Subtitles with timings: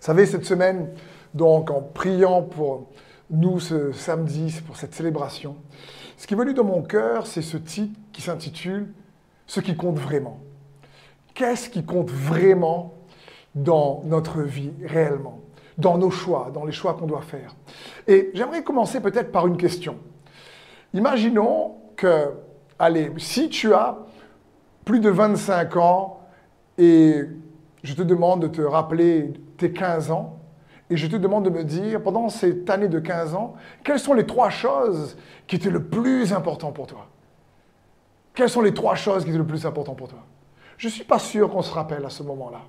[0.00, 0.90] Vous savez, cette semaine,
[1.34, 2.88] donc en priant pour
[3.30, 5.56] nous ce samedi, pour cette célébration,
[6.16, 8.92] ce qui est venu dans mon cœur, c'est ce titre qui s'intitule
[9.46, 10.40] Ce qui compte vraiment.
[11.34, 12.94] Qu'est-ce qui compte vraiment
[13.54, 15.40] dans notre vie réellement,
[15.78, 17.54] dans nos choix, dans les choix qu'on doit faire
[18.06, 19.98] Et j'aimerais commencer peut-être par une question.
[20.92, 22.30] Imaginons que,
[22.78, 23.98] allez, si tu as
[24.84, 26.20] plus de 25 ans
[26.78, 27.22] et
[27.82, 30.38] je te demande de te rappeler tes 15 ans,
[30.90, 34.12] et je te demande de me dire, pendant cette année de 15 ans, quelles sont
[34.12, 37.08] les trois choses qui étaient le plus important pour toi?
[38.34, 40.20] Quelles sont les trois choses qui étaient le plus important pour toi?
[40.76, 42.60] Je ne suis pas sûr qu'on se rappelle à ce moment-là.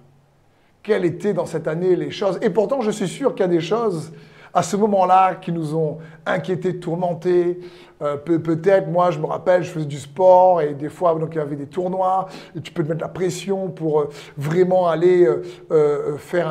[0.81, 3.51] Quelles étaient dans cette année les choses Et pourtant, je suis sûr qu'il y a
[3.51, 4.13] des choses
[4.55, 7.59] à ce moment-là qui nous ont inquiétés, tourmentés.
[8.01, 11.37] Euh, peut-être, moi, je me rappelle, je faisais du sport et des fois, donc, il
[11.37, 15.27] y avait des tournois et tu peux te mettre la pression pour euh, vraiment aller
[15.71, 16.47] euh, faire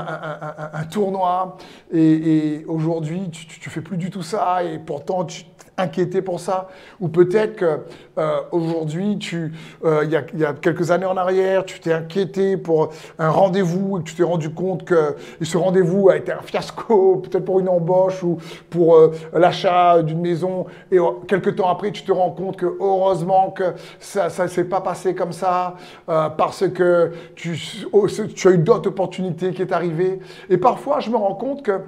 [0.73, 1.57] un, tournoi.
[1.93, 5.45] Et, aujourd'hui, tu, tu, fais plus du tout ça et pourtant, tu
[5.77, 6.69] inquiété pour ça
[7.01, 9.53] Ou peut-être qu'aujourd'hui, tu,
[9.85, 13.99] il y, a, y, a, quelques années en arrière, tu t'es inquiété pour un rendez-vous
[13.99, 17.61] et que tu t'es rendu compte que ce rendez-vous a été un fiasco, peut-être pour
[17.61, 18.39] une embauche ou
[18.71, 18.99] pour
[19.33, 20.67] l'achat d'une maison.
[20.91, 24.81] Et quelques temps après, tu te rends compte que heureusement que ça ne s'est pas
[24.81, 25.75] passé comme ça
[26.07, 27.59] parce que tu,
[28.35, 30.21] tu as eu d'autres opportunités qui est arrivée.
[30.49, 31.81] Et parfois, je me rends compte que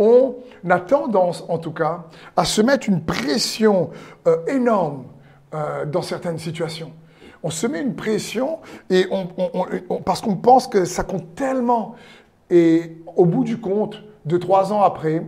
[0.00, 0.36] on
[0.68, 2.04] a tendance, en tout cas,
[2.36, 3.90] à se mettre une pression
[4.26, 5.04] euh, énorme
[5.54, 6.92] euh, dans certaines situations.
[7.42, 8.58] On se met une pression
[10.04, 11.94] parce qu'on pense que ça compte tellement.
[12.50, 15.22] Et au bout du compte, deux, trois ans après,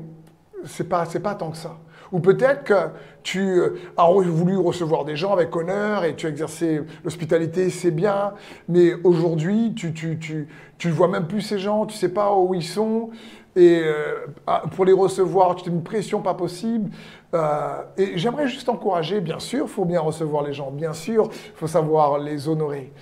[0.67, 1.79] c'est pas, pas tant que ça.
[2.11, 2.75] Ou peut-être que
[3.23, 7.91] tu euh, as voulu recevoir des gens avec honneur et tu as exercé l'hospitalité, c'est
[7.91, 8.35] bien,
[8.69, 12.11] mais aujourd'hui, tu, tu, tu, tu ne vois même plus ces gens, tu ne sais
[12.11, 13.11] pas où ils sont.
[13.55, 16.91] Et euh, ah, pour les recevoir, tu une pression pas possible.
[17.35, 21.29] Euh, et j'aimerais juste encourager, bien sûr, il faut bien recevoir les gens, bien sûr,
[21.31, 22.93] il faut savoir les honorer.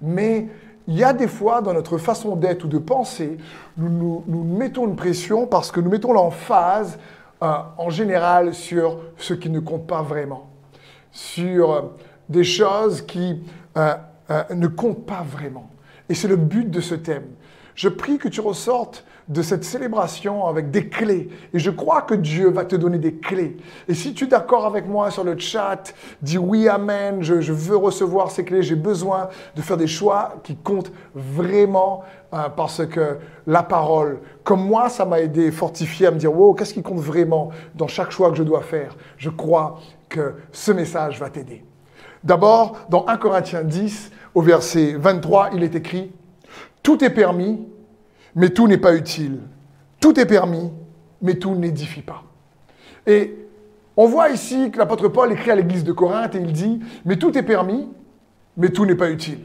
[0.00, 0.48] Mais
[0.88, 3.38] il y a des fois dans notre façon d'être ou de penser,
[3.76, 6.98] nous, nous, mettons une pression parce que nous mettons l'emphase
[7.42, 10.50] euh, en général sur ce qui ne compte pas vraiment,
[11.12, 11.92] sur
[12.28, 13.42] des choses qui
[13.76, 15.70] ne comptent pas vraiment.
[16.08, 17.26] Et c'est le but de ce thème.
[17.74, 21.28] Je prie que tu ressortes de cette célébration avec des clés.
[21.54, 23.56] Et je crois que Dieu va te donner des clés.
[23.88, 27.76] Et si tu es d'accord avec moi sur le chat, dis oui, Amen, je, veux
[27.76, 32.02] recevoir ces clés, j'ai besoin de faire des choix qui comptent vraiment
[32.34, 36.54] euh, parce que la parole, comme moi, ça m'a aidé, fortifié à me dire, wow,
[36.54, 38.96] qu'est-ce qui compte vraiment dans chaque choix que je dois faire?
[39.16, 41.64] Je crois que ce message va t'aider.
[42.24, 46.12] D'abord, dans 1 Corinthiens 10, au verset 23, il est écrit,
[46.82, 47.66] tout est permis,
[48.34, 49.40] mais tout n'est pas utile.
[50.00, 50.70] Tout est permis,
[51.20, 52.22] mais tout n'édifie pas.
[53.06, 53.36] Et
[53.96, 57.16] on voit ici que l'apôtre Paul écrit à l'église de Corinthe et il dit, mais
[57.16, 57.88] tout est permis,
[58.56, 59.40] mais tout n'est pas utile.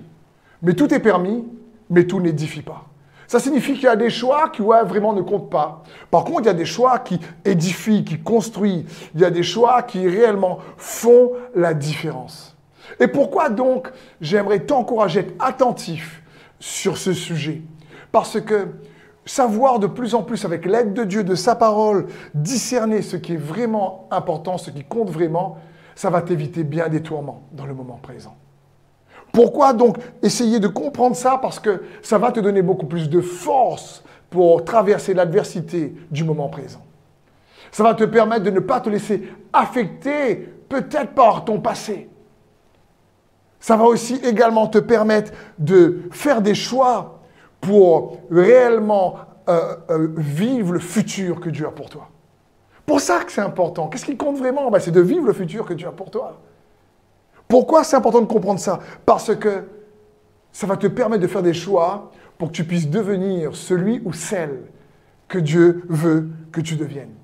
[0.62, 1.46] Mais tout est permis,
[1.90, 2.86] mais tout n'édifie pas.
[3.28, 5.84] Ça signifie qu'il y a des choix qui ouais, vraiment ne comptent pas.
[6.12, 8.86] Par contre, il y a des choix qui édifient, qui construisent.
[9.16, 12.56] Il y a des choix qui réellement font la différence.
[13.00, 13.90] Et pourquoi donc
[14.22, 16.22] j'aimerais t'encourager à être attentif
[16.66, 17.62] sur ce sujet
[18.12, 18.70] parce que
[19.24, 23.34] savoir de plus en plus avec l'aide de Dieu, de sa parole, discerner ce qui
[23.34, 25.60] est vraiment important, ce qui compte vraiment,
[25.94, 28.36] ça va t'éviter bien des tourments dans le moment présent.
[29.32, 31.38] Pourquoi donc essayer de comprendre ça?
[31.40, 36.50] Parce que ça va te donner beaucoup plus de force pour traverser l'adversité du moment
[36.50, 36.84] présent.
[37.72, 40.36] Ça va te permettre de ne pas te laisser affecter
[40.68, 42.10] peut-être par ton passé.
[43.66, 47.22] Ça va aussi également te permettre de faire des choix
[47.60, 49.16] pour réellement
[49.50, 52.10] euh, euh, vivre le futur que Dieu a pour toi.
[52.86, 53.88] Pour ça que c'est important.
[53.88, 54.70] Qu'est-ce qui compte vraiment?
[54.70, 56.40] Ben, C'est de vivre le futur que Dieu a pour toi.
[57.48, 58.82] Pourquoi c'est important de comprendre ça?
[59.04, 59.64] Parce que
[60.52, 64.14] ça va te permettre de faire des choix pour que tu puisses devenir celui ou
[64.14, 64.62] celle
[65.28, 67.16] que Dieu veut que tu deviennes.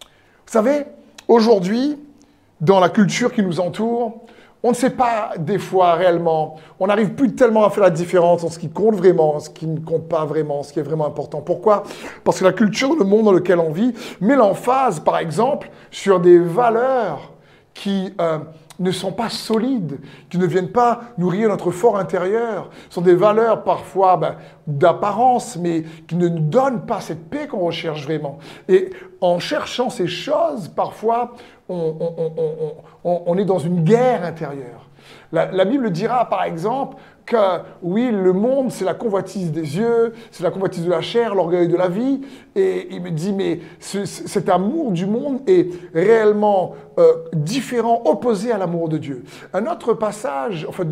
[0.00, 0.86] Vous savez,
[1.28, 2.00] aujourd'hui,
[2.60, 4.22] dans la culture qui nous entoure,
[4.62, 8.44] on ne sait pas des fois réellement, on n'arrive plus tellement à faire la différence
[8.44, 11.06] entre ce qui compte vraiment, ce qui ne compte pas vraiment, ce qui est vraiment
[11.06, 11.40] important.
[11.40, 11.82] Pourquoi?
[12.22, 16.20] Parce que la culture, le monde dans lequel on vit, met l'emphase, par exemple, sur
[16.20, 17.32] des valeurs
[17.74, 18.38] qui euh,
[18.78, 19.98] ne sont pas solides,
[20.30, 22.70] qui ne viennent pas nourrir notre fort intérieur.
[22.88, 24.36] Ce sont des valeurs parfois ben,
[24.66, 28.38] d'apparence, mais qui ne nous donnent pas cette paix qu'on recherche vraiment.
[28.68, 31.34] Et en cherchant ces choses, parfois,
[33.04, 34.88] on, est dans une guerre intérieure.
[35.32, 37.36] La, Bible dira, par exemple, que
[37.82, 41.68] oui, le monde, c'est la convoitise des yeux, c'est la convoitise de la chair, l'orgueil
[41.68, 42.20] de la vie.
[42.54, 48.58] Et il me dit, mais cet amour du monde est réellement euh, différent, opposé à
[48.58, 49.24] l'amour de Dieu.
[49.54, 50.84] Un autre passage, enfin,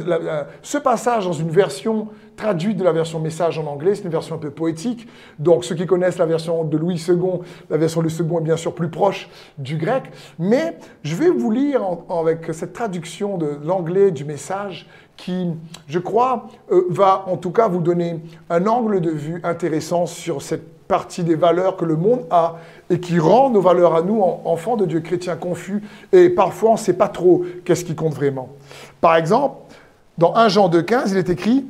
[0.62, 2.09] ce passage dans une version
[2.41, 5.07] traduite de la version message en anglais, c'est une version un peu poétique.
[5.39, 8.41] Donc ceux qui connaissent la version de Louis II, la version de Louis II est
[8.41, 9.29] bien sûr plus proche
[9.59, 10.05] du grec.
[10.39, 14.89] Mais je vais vous lire avec cette traduction de l'anglais du message
[15.19, 15.49] qui,
[15.87, 20.41] je crois, euh, va en tout cas vous donner un angle de vue intéressant sur
[20.41, 22.57] cette partie des valeurs que le monde a
[22.89, 26.75] et qui rend nos valeurs à nous, enfants de Dieu chrétiens confus, et parfois on
[26.75, 28.49] ne sait pas trop qu'est-ce qui compte vraiment.
[29.03, 29.57] Par exemple,
[30.17, 31.67] dans 1 Jean 2,15, il est écrit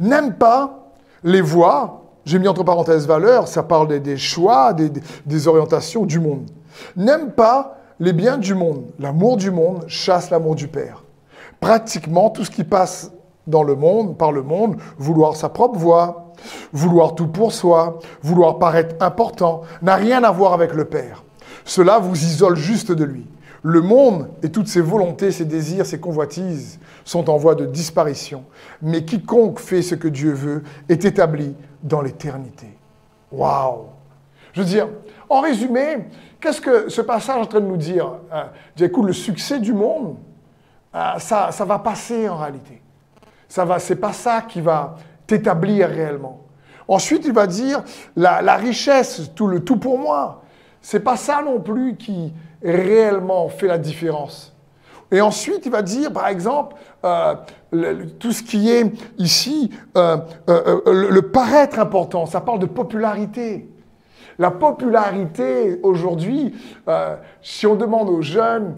[0.00, 0.90] N'aime pas
[1.22, 4.90] les voies, j'ai mis entre parenthèses valeurs, ça parle des, choix, des,
[5.26, 6.50] des orientations du monde.
[6.96, 8.86] N'aime pas les biens du monde.
[8.98, 11.04] L'amour du monde chasse l'amour du Père
[11.60, 13.12] pratiquement tout ce qui passe
[13.46, 16.32] dans le monde, par le monde, vouloir sa propre voix,
[16.72, 21.22] vouloir tout pour soi, vouloir paraître important, n'a rien à voir avec le Père.
[21.64, 23.26] Cela vous isole juste de lui.
[23.62, 28.44] Le monde et toutes ses volontés, ses désirs, ses convoitises sont en voie de disparition.
[28.80, 32.66] Mais quiconque fait ce que Dieu veut est établi dans l'éternité.
[33.30, 33.86] Waouh
[34.52, 34.88] Je veux dire,
[35.28, 36.08] en résumé,
[36.40, 38.44] qu'est-ce que ce passage est en train de nous dire euh,
[38.78, 40.16] Écoute, le succès du monde,
[40.92, 42.80] ah, ça, ça va passer en réalité.
[43.46, 44.96] Ça va, c'est pas ça qui va
[45.26, 46.40] t'établir réellement.
[46.88, 47.84] Ensuite, il va dire
[48.16, 50.42] la, richesse, tout le tout pour moi.
[50.80, 54.54] C'est pas ça non plus qui réellement fait la différence.
[55.12, 57.34] Et ensuite, il va dire, par exemple, euh,
[58.18, 60.18] tout ce qui est ici, euh,
[60.48, 62.26] euh, le paraître important.
[62.26, 63.68] Ça parle de popularité.
[64.38, 66.54] La popularité aujourd'hui,
[67.42, 68.76] si on demande aux jeunes,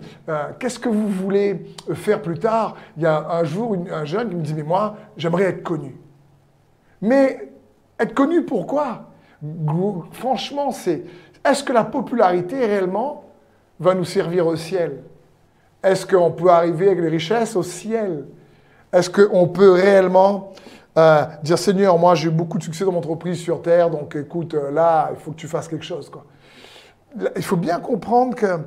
[0.58, 4.34] qu'est-ce que vous voulez faire plus tard Il y a un jour un jeune qui
[4.34, 5.94] me dit, mais moi, j'aimerais être connu.
[7.00, 7.52] Mais
[8.00, 9.12] être connu pourquoi?
[10.10, 11.04] Franchement, c'est,
[11.48, 13.22] est-ce que la popularité réellement
[13.82, 15.02] va nous servir au ciel
[15.82, 18.26] Est-ce qu'on peut arriver avec les richesses au ciel?
[18.92, 20.52] Est-ce qu'on peut réellement
[20.98, 24.14] euh, dire Seigneur, moi j'ai eu beaucoup de succès dans mon entreprise sur terre, donc
[24.14, 26.10] écoute, euh, là, il faut que tu fasses quelque chose.
[26.10, 26.24] Quoi.
[27.36, 28.58] Il faut bien comprendre que,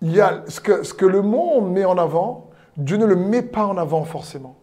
[0.00, 3.42] y a ce, que ce que le monde met en avant, Dieu ne le met
[3.42, 4.56] pas en avant forcément.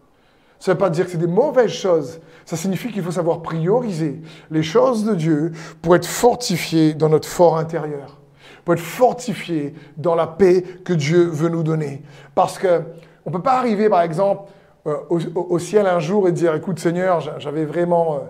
[0.58, 2.20] Ça ne veut pas dire que c'est des mauvaises choses.
[2.44, 4.20] Ça signifie qu'il faut savoir prioriser
[4.50, 8.19] les choses de Dieu pour être fortifié dans notre fort intérieur,
[8.64, 12.02] pour être fortifié dans la paix que Dieu veut nous donner.
[12.34, 12.84] Parce qu'on
[13.26, 14.50] ne peut pas arriver, par exemple,
[14.86, 18.20] euh, au, ciel un jour et dire, écoute Seigneur, j'avais vraiment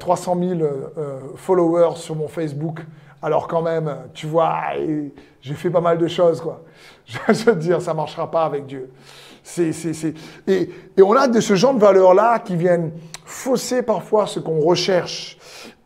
[0.00, 2.80] 300 euh, 000 euh, followers sur mon Facebook,
[3.22, 4.60] alors quand même, tu vois,
[5.40, 6.62] j'ai fait pas mal de choses, quoi.
[7.28, 8.90] Je veux dire, ça ne marchera pas avec Dieu.
[9.42, 9.72] C'est,
[10.46, 10.70] et,
[11.02, 12.92] on a de ce genre de valeurs-là qui viennent
[13.24, 15.38] fausser parfois ce qu'on recherche.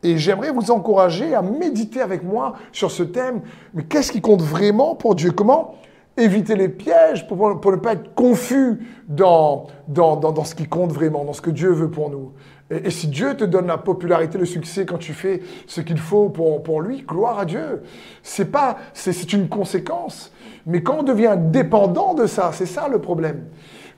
[0.05, 3.41] Et j'aimerais vous encourager à méditer avec moi sur ce thème.
[3.73, 5.33] Mais qu'est-ce qui compte vraiment pour Dieu?
[5.33, 5.77] Comment
[6.19, 11.41] éviter les pièges pour, ne pas être confus dans, ce qui compte vraiment, dans ce
[11.41, 12.33] que Dieu veut pour nous?
[12.71, 16.29] Et, si Dieu te donne la popularité, le succès quand tu fais ce qu'il faut
[16.29, 17.83] pour, pour lui, gloire à Dieu.
[18.23, 20.33] C'est pas, c'est une conséquence.
[20.67, 23.45] Mais quand on devient dépendant de ça, c'est ça le problème.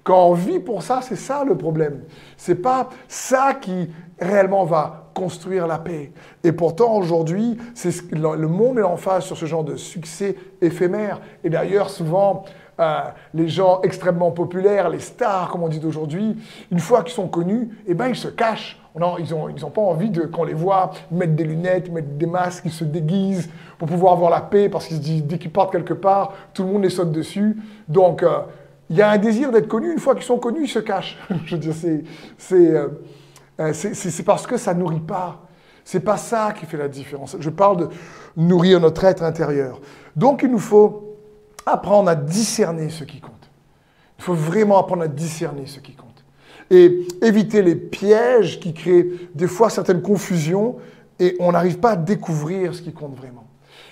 [0.06, 2.02] Quand on vit pour ça, c'est ça le problème.
[2.36, 6.12] C'est pas ça qui réellement va construire la paix.
[6.44, 7.58] Et pourtant, aujourd'hui,
[8.12, 11.20] le monde est en phase sur ce genre de succès éphémère.
[11.42, 12.44] Et d'ailleurs, souvent,
[12.78, 13.00] euh,
[13.34, 16.36] les gens extrêmement populaires, les stars, comme on dit aujourd'hui,
[16.70, 18.80] une fois qu'ils sont connus, eh ben, ils se cachent.
[18.96, 22.26] Non, ils n'ont ils ont pas envie qu'on les voit mettre des lunettes, mettre des
[22.26, 25.50] masques, ils se déguisent pour pouvoir avoir la paix, parce qu'ils se disent, dès qu'ils
[25.50, 27.56] partent quelque part, tout le monde les saute dessus.
[27.88, 28.42] Donc, euh,
[28.90, 29.92] il y a un désir d'être connu.
[29.92, 31.18] Une fois qu'ils sont connus, ils se cachent.
[31.44, 32.54] Je veux dire, c'est...
[32.54, 32.88] Euh,
[33.58, 35.46] euh, c'est parce que ça nourrit pas.
[35.84, 37.36] C'est pas ça qui fait la différence.
[37.38, 37.88] Je parle de
[38.36, 39.80] nourrir notre être intérieur.
[40.14, 41.16] Donc il nous faut
[41.64, 43.32] apprendre à discerner ce qui compte.
[44.18, 46.24] Il faut vraiment apprendre à discerner ce qui compte.
[46.70, 50.76] Et éviter les pièges qui créent des fois certaines confusions
[51.20, 53.46] et on n'arrive pas à découvrir ce qui compte vraiment.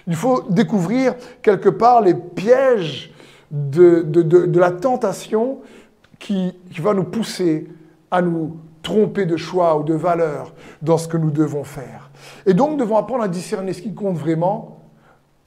[0.07, 3.14] Il faut découvrir quelque part les pièges
[3.55, 5.61] de, la tentation
[6.19, 7.69] qui, qui va nous pousser
[8.11, 12.11] à nous tromper de choix ou de valeur dans ce que nous devons faire.
[12.47, 14.81] Et donc, nous devons apprendre à discerner ce qui compte vraiment,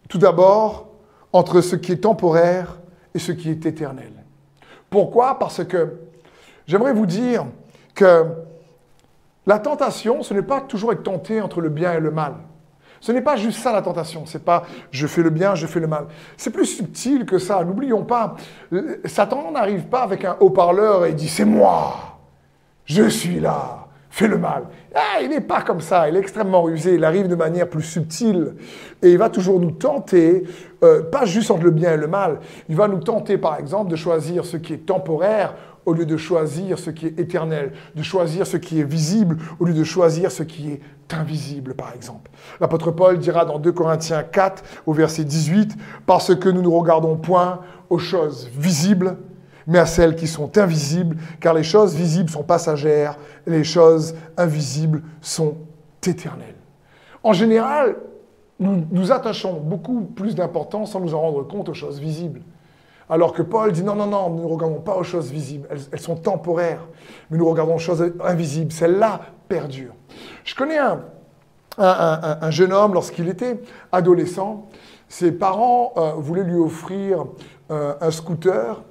[0.09, 0.87] tout d'abord,
[1.33, 2.79] entre ce qui est temporaire
[3.13, 4.11] et ce qui est éternel.
[4.89, 5.37] Pourquoi?
[5.37, 5.99] Parce que
[6.65, 7.45] j'aimerais vous dire
[7.93, 8.25] que
[9.45, 12.35] la tentation, ce n'est pas toujours être tenté entre le bien et le mal.
[13.07, 15.79] Ce n'est pas juste ça la tentation, c'est pas je fais le bien, je fais
[15.79, 16.07] le mal.
[16.35, 17.63] C'est plus subtil que ça.
[17.63, 18.35] N'oublions pas,
[19.05, 22.19] Satan n'arrive pas avec un haut-parleur et dit c'est moi.
[22.83, 24.63] Je suis là, fais le mal.
[24.93, 27.83] Ah, il n'est pas comme ça, il est extrêmement rusé, il arrive de manière plus
[27.83, 28.55] subtile
[29.01, 30.43] et il va toujours nous tenter,
[30.83, 33.89] euh, pas juste entre le bien et le mal, il va nous tenter par exemple
[33.89, 35.53] de choisir ce qui est temporaire
[35.87, 39.63] au lieu de choisir ce qui est éternel, de choisir ce qui est visible au
[39.63, 40.81] lieu de choisir ce qui est
[41.13, 42.29] invisible, par exemple.
[42.59, 47.15] L'apôtre Paul dira dans 2 Corinthiens 4, au verset 18, Parce que nous ne regardons
[47.15, 49.15] point aux choses visibles,
[49.65, 53.17] mais à celles qui sont invisibles, car les choses visibles sont passagères,
[53.47, 55.55] et les choses invisibles sont
[56.05, 56.55] éternelles.
[57.23, 57.95] En général,
[58.59, 62.41] nous, nous attachons beaucoup plus d'importance sans nous en rendre compte aux choses visibles.
[63.09, 65.99] Alors que Paul dit non, non, non, nous ne regardons pas aux choses visibles, elles,
[65.99, 66.85] sont temporaires,
[67.29, 69.95] mais nous regardons aux choses invisibles, celles-là perdurent.
[70.43, 71.03] Je connais un,
[71.77, 73.59] un, jeune homme, lorsqu'il était
[73.91, 74.67] adolescent,
[75.07, 77.25] ses parents euh, voulaient lui offrir
[77.71, 78.83] euh, un scooter,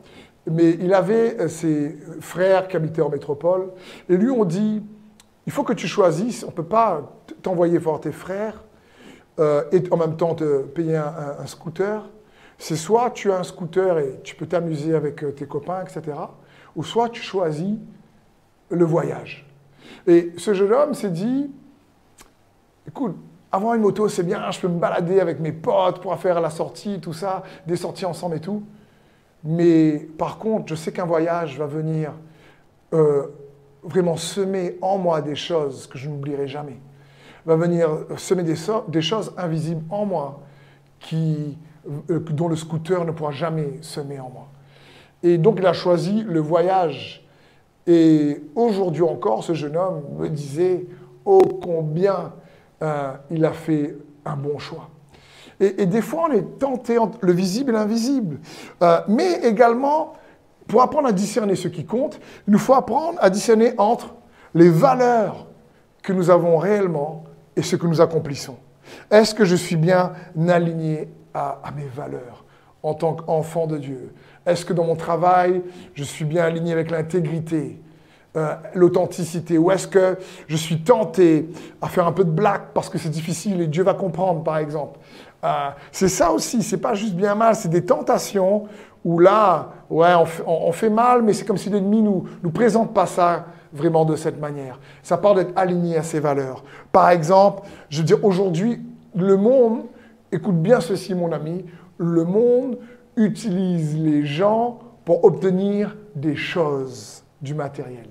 [0.51, 3.71] mais il avait euh, ses frères qui habitaient en métropole,
[4.09, 4.83] et lui ont dit,
[5.47, 7.03] il faut que tu choisisses, on ne peut pas
[7.43, 8.63] t'envoyer voir tes frères
[9.39, 12.03] et en même temps te payer un scooter
[12.59, 16.17] c'est soit tu as un scooter et tu peux t'amuser avec euh, tes copains, etc.,
[16.75, 17.77] ou soit tu choisis
[18.71, 19.47] le voyage.
[20.07, 21.51] Et ce jeune homme s'est dit,
[22.87, 23.17] écoute,
[23.53, 26.51] avoir une moto, c'est bien, je peux me balader avec mes potes pour faire la
[26.51, 28.63] sortie, tout ça, des sorties ensemble et tout.
[29.45, 32.13] Mais par contre, je sais qu'un voyage va venir
[32.93, 33.27] euh,
[33.83, 36.79] vraiment semer en moi des choses que je n'oublierai jamais.
[37.45, 40.41] Va venir semer des, choses invisibles en moi
[40.99, 41.57] qui,
[42.09, 44.49] dont le scooter ne pourra jamais semer en moi.
[45.23, 47.27] Et donc il a choisi le voyage.
[47.87, 50.87] Et aujourd'hui encore, ce jeune homme me disait,
[51.25, 52.33] oh combien
[52.83, 54.89] euh, il a fait un bon choix.
[55.59, 58.41] Et, des fois, on est tenté entre le visible et l'invisible.
[58.83, 60.13] Euh, mais également,
[60.67, 64.15] pour apprendre à discerner ce qui compte, il nous faut apprendre à discerner entre
[64.55, 65.47] les valeurs
[66.03, 67.25] que nous avons réellement
[67.57, 68.57] et ce que nous accomplissons.
[69.11, 70.13] Est-ce que je suis bien
[70.49, 72.45] aligné à, mes valeurs
[72.83, 74.15] en tant qu'enfant de Dieu
[74.47, 75.63] Est-ce que dans mon travail,
[75.95, 77.81] je suis bien aligné avec l'intégrité,
[78.37, 81.49] euh, l'authenticité Ou est-ce que je suis tenté
[81.83, 84.59] à faire un peu de blague parce que c'est difficile et Dieu va comprendre, par
[84.59, 84.99] exemple?
[85.45, 88.65] Euh, C'est ça aussi, c'est pas juste bien mal, c'est des tentations
[89.05, 90.15] où là, ouais,
[90.47, 94.17] on fait, mal, mais c'est comme si l'ennemi nous, nous présente pas ça vraiment de
[94.17, 94.81] cette manière.
[95.03, 96.65] Ça part d'être aligné à ses valeurs.
[96.91, 98.81] Par exemple, je veux dire, aujourd'hui,
[99.15, 99.83] le monde
[100.37, 101.65] Écoute bien ceci, mon ami.
[101.97, 102.77] Le monde
[103.17, 108.09] utilise les gens pour obtenir des choses, du matériel.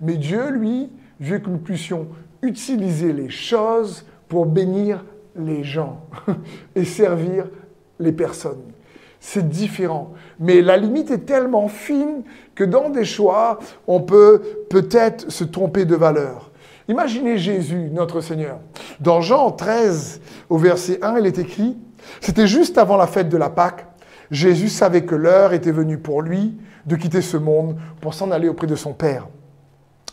[0.00, 0.88] Mais Dieu, lui,
[1.20, 2.06] veut que nous puissions
[2.40, 5.04] utiliser les choses pour bénir
[5.36, 6.00] les gens
[6.74, 7.50] et servir
[7.98, 8.72] les personnes.
[9.18, 10.14] C'est différent.
[10.38, 12.22] Mais la limite est tellement fine
[12.54, 14.40] que dans des choix, on peut
[14.70, 16.49] peut-être se tromper de valeur.
[16.90, 18.58] Imaginez Jésus, notre Seigneur.
[18.98, 21.78] Dans Jean 13, au verset 1, il est écrit,
[22.20, 23.86] c'était juste avant la fête de la Pâque,
[24.32, 28.48] Jésus savait que l'heure était venue pour lui de quitter ce monde pour s'en aller
[28.48, 29.28] auprès de son Père.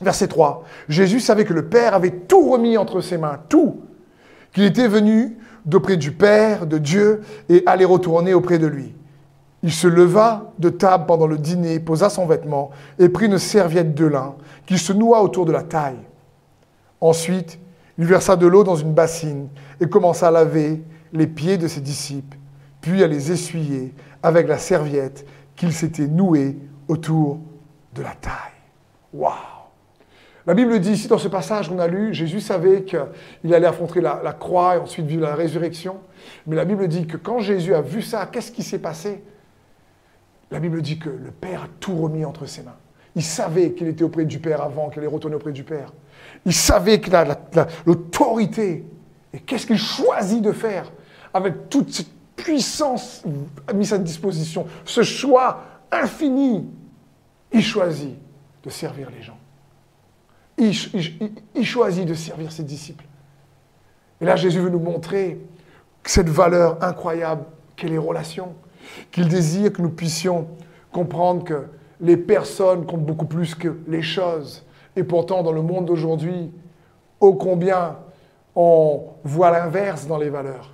[0.01, 3.81] Verset 3, Jésus savait que le Père avait tout remis entre ses mains, tout,
[4.53, 8.93] qu'il était venu d'auprès du Père, de Dieu, et allait retourner auprès de lui.
[9.63, 12.69] Il se leva de table pendant le dîner, posa son vêtement
[12.99, 14.35] et prit une serviette de lin
[14.67, 15.97] qu'il se noua autour de la taille.
[17.01, 17.59] Ensuite,
[17.97, 19.49] il versa de l'eau dans une bassine
[19.79, 22.37] et commença à laver les pieds de ses disciples,
[22.81, 25.25] puis à les essuyer avec la serviette
[25.55, 27.39] qu'il s'était nouée autour
[27.93, 28.33] de la taille.
[29.13, 29.33] Waouh
[30.45, 34.01] La Bible dit ici, dans ce passage qu'on a lu, Jésus savait qu'il allait affronter
[34.01, 35.97] la, la, croix et ensuite vivre la résurrection.
[36.45, 39.23] Mais la Bible dit que quand Jésus a vu ça, qu'est-ce qui s'est passé?
[40.51, 42.77] La Bible dit que le Père a tout remis entre ses mains.
[43.15, 45.91] Il savait qu'il était auprès du Père avant, qu'il allait retourner auprès du Père.
[46.45, 47.37] Il savait qu'il a
[47.85, 48.85] l'autorité.
[49.33, 50.91] Et qu'est-ce qu'il choisit de faire
[51.33, 53.23] avec toute cette puissance
[53.73, 56.65] mise à disposition, ce choix infini
[57.51, 58.15] Il choisit
[58.63, 59.37] de servir les gens.
[60.57, 63.05] Il, choisit de servir ses disciples.
[64.21, 65.39] Et là, Jésus veut nous montrer
[66.03, 67.43] cette valeur incroyable
[67.75, 68.55] qu'est les relations,
[69.11, 70.47] qu'il désire que nous puissions
[70.91, 71.67] comprendre que
[72.01, 74.65] les personnes comptent beaucoup plus que les choses.
[74.97, 76.51] Et pourtant, dans le monde d'aujourd'hui,
[77.21, 77.97] ô combien
[78.55, 80.73] on voit l'inverse dans les valeurs,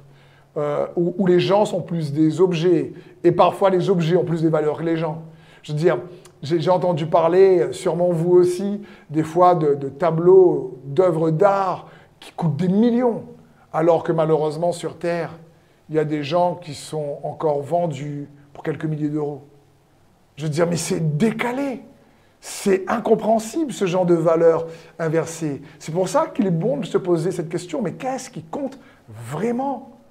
[0.56, 2.94] euh, où, les gens sont plus des objets,
[3.26, 5.24] et parfois les objets ont plus des valeurs que les gens.
[5.62, 6.00] Je veux dire,
[6.42, 11.88] j'ai entendu parler, sûrement vous aussi, des fois de, de tableaux, d'œuvres d'art
[12.22, 13.24] qui coûtent des millions,
[13.74, 15.38] alors que malheureusement sur Terre,
[15.90, 19.42] il y a des gens qui sont encore vendus pour quelques milliers d'euros.
[20.38, 21.82] Je veux dire, mais c'est décalé.
[22.46, 24.68] C'est incompréhensible ce genre de valeur
[25.00, 25.62] inversée.
[25.80, 28.78] C'est pour ça qu'il est bon de se poser cette question, mais qu'est-ce qui compte
[29.32, 30.02] vraiment?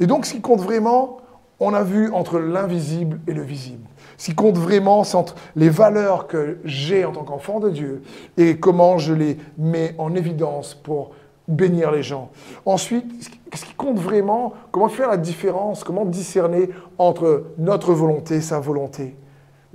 [0.00, 1.18] Et donc ce qui compte vraiment,
[1.60, 3.86] on a vu entre l'invisible et le visible.
[4.16, 8.02] Ce qui compte vraiment, c'est entre les valeurs que j'ai en tant qu'enfant de Dieu
[8.38, 11.10] et comment je les mets en évidence pour
[11.48, 12.30] bénir les gens.
[12.64, 13.04] Ensuite,
[13.52, 18.58] ce qui compte vraiment, comment faire la différence, comment discerner entre notre volonté et sa
[18.58, 19.16] volonté?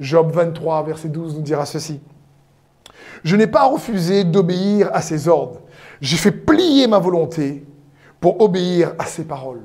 [0.04, 2.02] Job 23, verset 12 nous dira ceci.
[3.24, 5.62] Je n'ai pas refusé d'obéir à ses ordres.
[6.02, 7.66] J'ai fait plier ma volonté
[8.20, 9.62] pour obéir à ses paroles.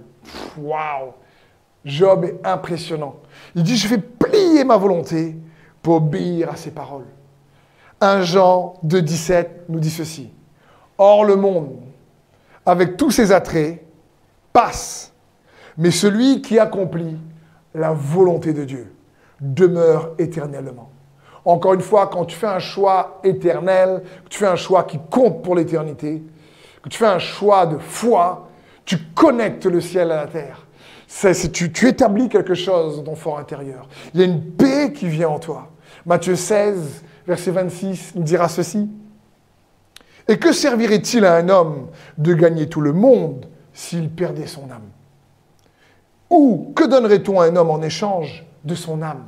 [0.56, 1.12] Waouh
[1.84, 3.16] Job est impressionnant.
[3.56, 5.36] Il dit, je fais plier ma volonté
[5.82, 7.06] pour obéir à ses paroles.
[8.00, 10.30] 1 Jean 2, 17 nous dit ceci.
[10.98, 11.80] Or le monde,
[12.64, 13.84] avec tous ses attraits,
[14.52, 15.12] passe,
[15.76, 17.16] mais celui qui accomplit
[17.74, 18.92] la volonté de Dieu
[19.40, 20.90] demeure éternellement.
[21.44, 24.98] Encore une fois, quand tu fais un choix éternel, que tu fais un choix qui
[25.10, 26.22] compte pour l'éternité,
[26.82, 28.48] que tu fais un choix de foi,
[28.84, 30.66] tu connectes le ciel à la terre.
[31.52, 33.88] tu, tu, établis quelque chose dans ton fort intérieur.
[34.14, 35.68] Il y a une paix qui vient en toi.
[36.04, 38.88] Matthieu 16, verset 26 nous dira ceci.
[40.26, 44.90] Et que servirait-il à un homme de gagner tout le monde s'il perdait son âme?
[46.30, 49.24] Ou que donnerait-on à un homme en échange de son âme.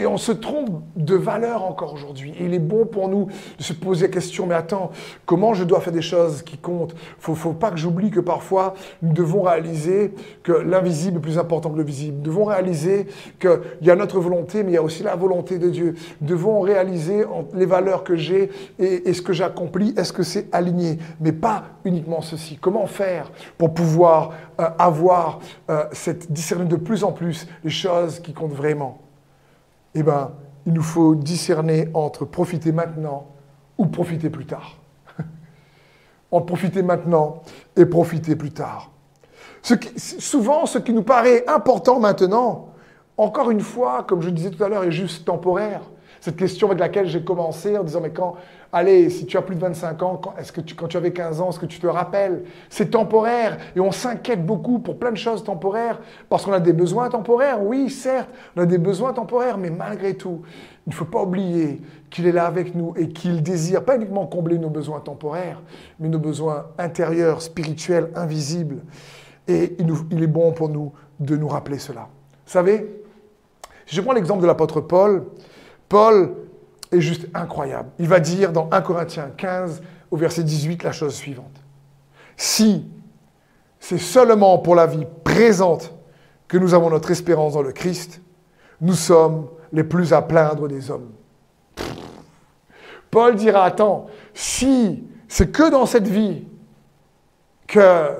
[0.00, 2.34] Et on se trompe de valeur encore aujourd'hui.
[2.40, 4.90] il est bon pour nous de se poser la question, mais attends,
[5.26, 6.92] comment je dois faire des choses qui comptent?
[7.26, 11.38] Il ne faut pas que j'oublie que parfois, nous devons réaliser que l'invisible est plus
[11.38, 12.16] important que le visible.
[12.16, 13.06] Nous devons réaliser
[13.38, 15.94] qu'il y a notre volonté, mais il y a aussi la volonté de Dieu.
[16.20, 20.98] Nous devons réaliser les valeurs que j'ai et, ce que j'accomplis, est-ce que c'est aligné?
[21.20, 22.58] Mais pas uniquement ceci.
[22.60, 25.38] Comment faire pour pouvoir euh, avoir
[25.70, 29.03] euh, cette discerner de plus en plus les choses qui comptent vraiment?
[29.94, 30.32] Eh bien,
[30.66, 33.26] il nous faut discerner entre profiter maintenant
[33.78, 34.76] ou profiter plus tard.
[36.30, 37.42] en profiter maintenant
[37.76, 38.90] et profiter plus tard.
[39.96, 42.68] souvent, ce qui nous paraît important maintenant,
[43.16, 45.82] encore une fois, comme je disais tout à l'heure, est juste temporaire.
[46.24, 48.36] Cette question avec laquelle j'ai commencé en disant, mais quand,
[48.72, 51.12] allez, si tu as plus de 25 ans, quand, est-ce que tu, quand tu avais
[51.12, 52.44] 15 ans, est-ce que tu te rappelles?
[52.70, 56.72] C'est temporaire et on s'inquiète beaucoup pour plein de choses temporaires parce qu'on a des
[56.72, 57.62] besoins temporaires.
[57.62, 60.40] Oui, certes, on a des besoins temporaires, mais malgré tout,
[60.86, 64.26] il ne faut pas oublier qu'il est là avec nous et qu'il désire pas uniquement
[64.26, 65.60] combler nos besoins temporaires,
[66.00, 68.78] mais nos besoins intérieurs, spirituels, invisibles.
[69.46, 72.08] Et il, est bon pour nous de nous rappeler cela.
[72.46, 73.04] Vous savez,
[73.84, 75.26] si je prends l'exemple de l'apôtre Paul,
[75.88, 76.34] Paul
[76.92, 77.90] est juste incroyable.
[77.98, 81.60] Il va dire dans 1 Corinthiens 15 au verset 18 la chose suivante.
[82.36, 82.86] Si
[83.78, 85.92] c'est seulement pour la vie présente
[86.48, 88.20] que nous avons notre espérance dans le Christ,
[88.80, 91.10] nous sommes les plus à plaindre des hommes.
[93.10, 96.44] Paul dira, attends, si c'est que dans cette vie
[97.72, 98.16] qu'on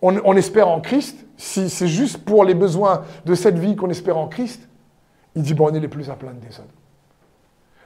[0.00, 4.16] on espère en Christ, si c'est juste pour les besoins de cette vie qu'on espère
[4.16, 4.68] en Christ,
[5.34, 6.66] il dit, bon, on est les plus à plaindre des hommes.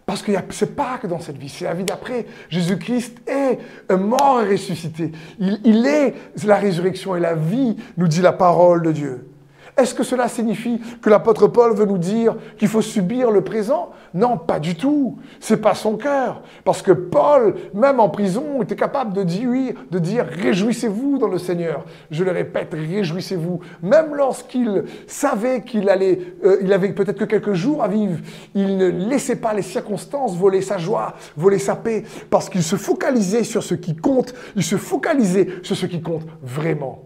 [0.07, 2.27] Parce que ce n'est pas que dans cette vie, c'est la vie d'après.
[2.51, 5.13] Jésus-Christ est mort et ressuscité.
[5.39, 9.32] Il, il est la résurrection et la vie, nous dit la parole de Dieu.
[9.77, 13.91] Est-ce que cela signifie que l'apôtre Paul veut nous dire qu'il faut subir le présent?
[14.13, 15.17] Non, pas du tout.
[15.41, 16.43] C'est pas son cœur.
[16.63, 21.39] Parce que Paul, même en prison, était capable de dire, de dire réjouissez-vous dans le
[21.39, 21.87] Seigneur.
[22.11, 23.61] Je le répète, réjouissez-vous.
[23.83, 28.19] Même lorsqu'il savait qu'il allait, euh, il avait peut-être que quelques jours à vivre,
[28.55, 32.77] il ne laissait pas les circonstances voler sa joie, voler sa paix, parce qu'il se
[32.77, 34.35] focalisait sur ce qui compte.
[34.55, 37.05] Il se focalisait sur ce qui compte vraiment.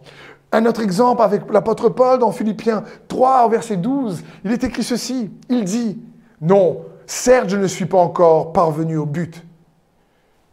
[0.56, 5.30] Un autre exemple avec l'apôtre Paul dans Philippiens 3, verset 12, il est écrit ceci.
[5.50, 6.00] Il dit,
[6.40, 9.44] non, certes, je ne suis pas encore parvenu au but.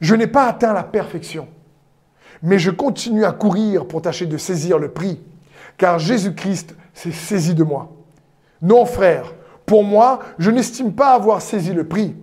[0.02, 1.48] Je n'ai pas atteint la perfection,
[2.42, 5.22] mais je continue à courir pour tâcher de saisir le prix,
[5.78, 7.90] car Jésus-Christ s'est saisi de moi.
[8.62, 9.34] Non, frère,
[9.66, 12.14] pour moi, je n'estime pas avoir saisi le prix,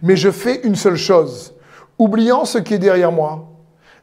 [0.00, 1.54] mais je fais une seule chose,
[1.98, 3.50] oubliant ce qui est derrière moi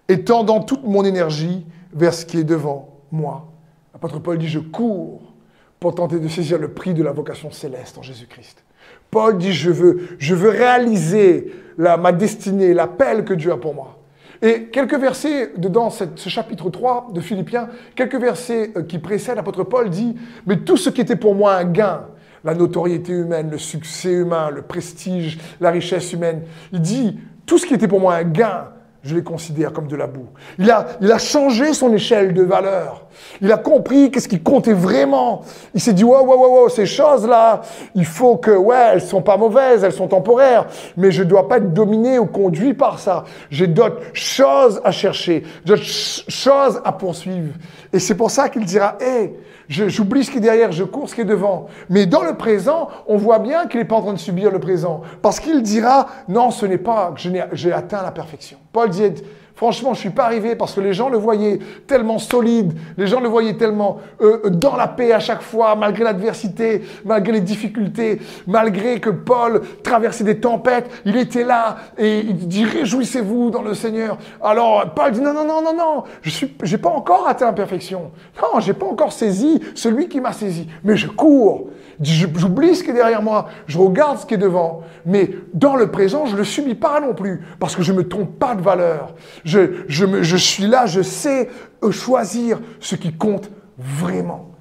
[0.08, 3.52] et tendant toute mon énergie vers ce qui est devant moi.
[3.94, 5.34] L'apôtre Paul dit, je cours
[5.80, 8.64] pour tenter de saisir le prix de la vocation céleste en Jésus-Christ.
[9.12, 14.00] Paul dit, je veux, je veux réaliser ma destinée, l'appel que Dieu a pour moi.
[14.42, 19.66] Et quelques versets dedans ce chapitre 3 de Philippiens, quelques versets euh, qui précèdent, l'apôtre
[19.66, 22.06] Paul dit, mais tout ce qui était pour moi un gain,
[22.46, 27.66] la notoriété humaine, le succès humain, le prestige, la richesse humaine, il dit, tout ce
[27.66, 28.70] qui était pour moi un gain,
[29.04, 30.28] je les considère comme de la boue.
[30.58, 33.08] Il a, il a changé son échelle de valeur.
[33.42, 35.42] Il a compris qu'est-ce qui comptait vraiment.
[35.74, 37.62] Il s'est dit, wow, wow, wow, wow ces choses-là,
[37.96, 40.68] il faut que, ouais, elles sont pas mauvaises, elles sont temporaires,
[40.98, 43.24] mais je dois pas être dominé ou conduit par ça.
[43.50, 47.54] J'ai d'autres choses à chercher, d'autres choses à poursuivre.
[47.94, 49.36] Et c'est pour ça qu'il dira, hé,
[49.68, 51.68] j'oublie ce qui est derrière, je cours ce qui est devant.
[51.90, 54.60] Mais dans le présent, on voit bien qu'il n'est pas en train de subir le
[54.60, 55.02] présent.
[55.22, 57.14] Parce qu'il dira, non, ce n'est pas
[57.54, 58.58] j'ai atteint la perfection.
[58.72, 59.14] Paul dit,
[59.60, 63.20] Franchement, je suis pas arrivé parce que les gens le voyaient tellement solide, les gens
[63.20, 68.22] le voyaient tellement euh, dans la paix à chaque fois, malgré l'adversité, malgré les difficultés,
[68.48, 73.74] malgré que Paul traversait des tempêtes, il était là et il dit réjouissez-vous dans le
[73.74, 74.18] Seigneur.
[74.42, 77.52] Alors Paul dit non non non non non, je suis, j'ai pas encore atteint la
[77.52, 78.12] perfection.
[78.42, 81.68] Non, j'ai pas encore saisi celui qui m'a saisi, mais je cours.
[82.02, 85.92] J'oublie ce qui est derrière moi, je regarde ce qui est devant, mais dans le
[85.92, 89.14] présent, je le subis pas non plus, parce que je me trompe pas de valeur.
[89.50, 91.50] Je, je, je suis là, je sais
[91.90, 94.52] choisir ce qui compte vraiment.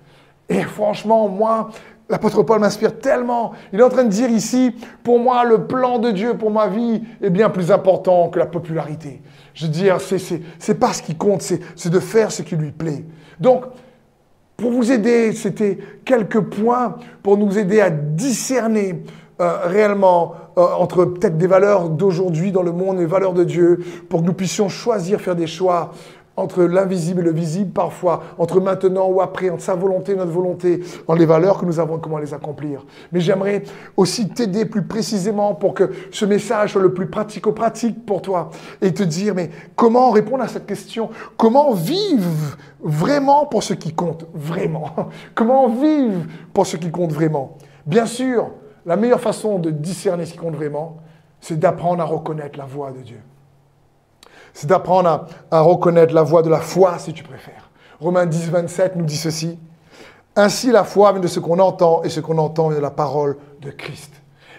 [0.49, 1.71] Et franchement, moi,
[2.11, 3.53] L'apôtre Paul m'inspire tellement.
[3.71, 6.69] Il est en train de dire ici, pour moi, le plan de Dieu pour ma
[6.69, 9.21] vie est bien plus important que la popularité.
[9.53, 13.05] Je veux dire, c'est pas ce qui compte, c'est de faire ce qui lui plaît.
[13.39, 13.65] Donc,
[14.57, 19.05] pour vous aider, c'était quelques points pour nous aider à discerner
[19.41, 23.45] euh, réellement euh, entre peut-être des valeurs d'aujourd'hui dans le monde et les valeurs de
[23.45, 25.93] Dieu, pour que nous puissions choisir, faire des choix
[26.39, 30.31] entre l'invisible et le visible parfois, entre maintenant ou après, entre sa volonté et notre
[30.31, 32.85] volonté, dans les valeurs que nous avons, comment les accomplir.
[33.13, 33.65] Mais j'aimerais
[33.97, 38.95] aussi t'aider plus précisément pour que ce message soit le plus pratico-pratique pour toi et
[38.95, 41.11] te dire, mais comment répondre à cette question?
[41.37, 44.91] Comment vivre vraiment pour ce qui compte vraiment?
[45.35, 47.59] Comment vivre pour ce qui compte vraiment?
[47.87, 48.51] Bien sûr,
[48.87, 50.99] la meilleure façon de discerner ce qui compte vraiment,
[51.41, 53.21] c'est d'apprendre à reconnaître la voix de Dieu
[54.59, 57.71] c'est d'apprendre à, reconnaître la voix de la foi, si tu préfères.
[58.01, 59.57] Romains 10, 27 nous dit ceci.
[60.35, 62.91] Ainsi, la foi vient de ce qu'on entend, et ce qu'on entend vient de la
[62.91, 64.13] parole de Christ.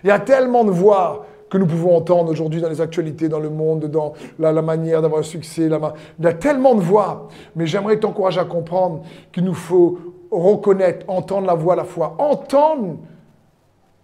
[0.04, 3.42] Il y a tellement de voix que nous pouvons entendre aujourd'hui dans les actualités, dans
[3.42, 5.64] le monde, dans la, manière d'avoir un succès.
[5.64, 7.28] il y a tellement de voix.
[7.58, 9.02] Mais j'aimerais t'encourager à comprendre
[9.34, 10.00] qu'il nous faut
[10.32, 12.16] reconnaître, entendre la voix, la foi.
[12.20, 13.00] Entendre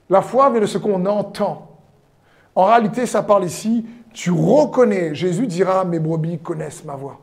[0.10, 1.72] la foi vient de ce qu'on entend.
[2.54, 7.20] En réalité, ça parle ici tu reconnais, Jésus dira, mes brebis connaissent ma voix.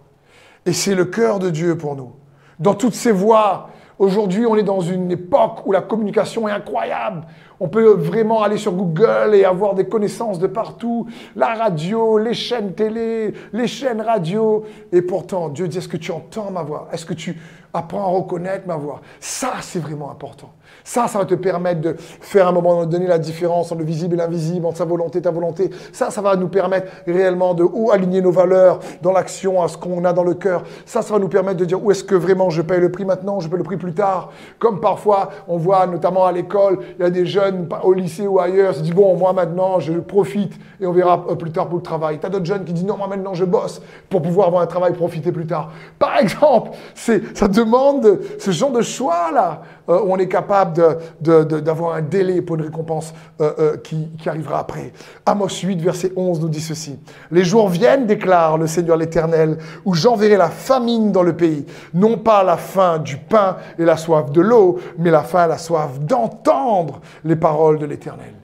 [0.66, 2.12] Et c'est le cœur de Dieu pour nous.
[2.60, 7.22] Dans toutes ces voies, aujourd'hui on est dans une époque où la communication est incroyable.
[7.58, 11.06] On peut vraiment aller sur Google et avoir des connaissances de partout.
[11.34, 14.64] La radio, les chaînes télé, les chaînes radio.
[14.92, 16.88] Et pourtant, Dieu dit, est-ce que tu entends ma voix?
[16.92, 17.40] Est-ce que tu
[17.74, 20.50] apprends à reconnaître ma voix Ça, c'est vraiment important.
[20.84, 24.14] Ça, ça va te permettre de faire un moment donné la différence entre le visible
[24.14, 25.70] et l'invisible, entre sa volonté et ta volonté.
[25.92, 30.04] Ça, ça va nous permettre réellement de aligner nos valeurs dans l'action à ce qu'on
[30.04, 30.64] a dans le cœur.
[30.86, 33.04] Ça, ça va nous permettre de dire où est-ce que vraiment je paye le prix
[33.04, 34.30] maintenant, je paye le prix plus tard?
[34.58, 38.40] Comme parfois, on voit notamment à l'école, il y a des jeunes au lycée ou
[38.40, 41.76] ailleurs, se disent bon, moi maintenant, je profite et on verra euh, plus tard pour
[41.76, 42.18] le travail.
[42.18, 44.66] Tu as d'autres jeunes qui disent non, moi maintenant, je bosse pour pouvoir avoir un
[44.66, 45.70] travail, profiter plus tard.
[45.98, 52.02] Par exemple, ça demande ce genre de choix-là euh, où on est capable d'avoir un
[52.02, 54.92] délai pour une récompense euh, euh, qui, arrivera après.
[55.26, 56.98] Amos 8, verset 11 nous dit ceci.
[57.30, 62.18] Les jours viennent, déclare le Seigneur l'Éternel, où j'enverrai la famine dans le pays, non
[62.18, 65.58] pas la faim du pain et la soif de l'eau, mais la faim et la
[65.58, 68.34] soif d'entendre les paroles de l'Éternel.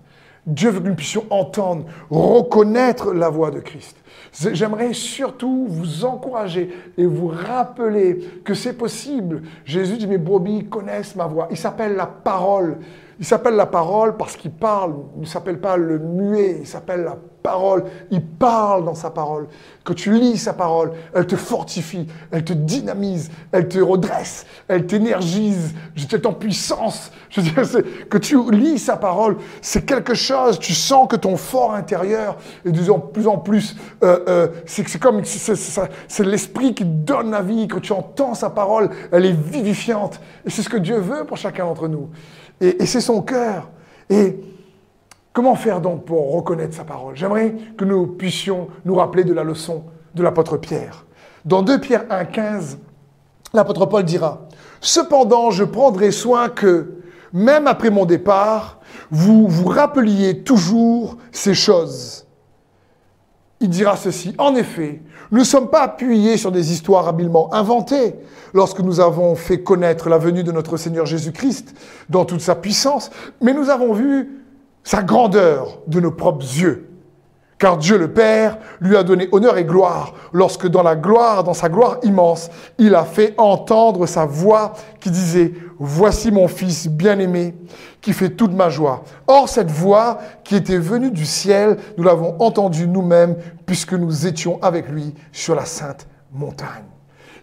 [0.47, 3.98] Dieu veut que nous puissions entendre, reconnaître la voix de Christ.
[4.33, 9.43] J'aimerais surtout vous encourager et vous rappeler que c'est possible.
[9.65, 11.49] Jésus dit, mes brebis connaissent ma voix.
[11.51, 12.79] Il s'appelle la parole.
[13.19, 14.95] Il s'appelle la parole parce qu'il parle.
[15.17, 17.85] Il ne s'appelle pas le muet, il s'appelle la parole.
[18.11, 19.49] Il parle dans sa parole.
[19.85, 24.87] Que tu lis sa parole, elle te fortifie, elle te dynamise, elle te redresse, elle
[24.87, 27.11] t'énergise, je t'ai en puissance.
[27.31, 31.37] Je veux dire, que tu lis sa parole, c'est quelque chose, tu sens que ton
[31.37, 37.31] fort intérieur est de plus en plus, euh, euh, c'est comme, c'est l'esprit qui donne
[37.31, 40.21] la vie, que tu entends sa parole, elle est vivifiante.
[40.45, 42.11] Et c'est ce que Dieu veut pour chacun d'entre nous.
[42.61, 43.71] Et, c'est son cœur.
[44.11, 44.41] Et
[45.33, 47.17] comment faire donc pour reconnaître sa parole?
[47.17, 51.05] J'aimerais que nous puissions nous rappeler de la leçon de l'apôtre Pierre.
[51.45, 52.79] Dans 2 Pierre 1,15,
[53.55, 54.49] l'apôtre Paul dira
[54.81, 56.95] Cependant, je prendrai soin que,
[57.33, 58.79] même après mon départ,
[59.11, 62.28] vous vous rappeliez toujours ces choses.
[63.61, 68.15] Il dira ceci En effet, nous ne sommes pas appuyés sur des histoires habilement inventées
[68.55, 71.75] lorsque nous avons fait connaître la venue de notre Seigneur Jésus-Christ
[72.09, 74.45] dans toute sa puissance, mais nous avons vu
[74.85, 76.89] sa grandeur de nos propres yeux.
[77.59, 81.55] Car Dieu le Père lui a donné honneur et gloire lorsque dans la gloire, dans
[81.55, 87.55] sa gloire immense, il a fait entendre sa voix qui disait, Voici mon Fils bien-aimé
[88.01, 89.05] qui fait toute ma joie.
[89.27, 94.61] Or, cette voix qui était venue du ciel, nous l'avons entendue nous-mêmes puisque nous étions
[94.63, 96.85] avec lui sur la sainte montagne.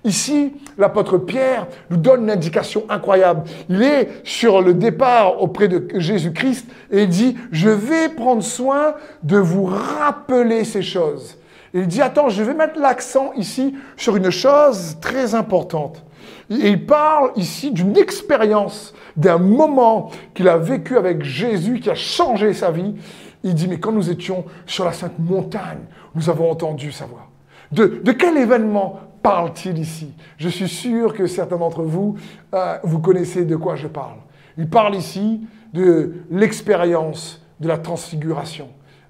[0.04, 3.44] Ici, l'apôtre Pierre nous donne une indication incroyable.
[3.70, 8.96] Il est sur le départ auprès de Jésus-Christ et il dit, je vais prendre soin
[9.24, 11.38] de vous rappeler ces choses.
[11.74, 16.06] il dit, attends, je vais mettre l'accent ici sur une chose très importante.
[16.50, 21.96] Et il parle ici d'une expérience, d'un moment qu'il a vécu avec Jésus, qui a
[21.96, 22.96] changé sa vie.
[23.44, 25.84] Il dit, mais quand nous étions sur la sainte montagne,
[26.16, 27.30] nous avons entendu sa voix.
[27.72, 30.14] De, quel événement parle-t-il ici?
[30.38, 32.16] Je suis sûr que certains d'entre vous,
[32.54, 34.18] euh, vous connaissez de quoi je parle.
[34.58, 35.42] Il parle ici
[35.74, 38.70] de l'expérience de la transfiguration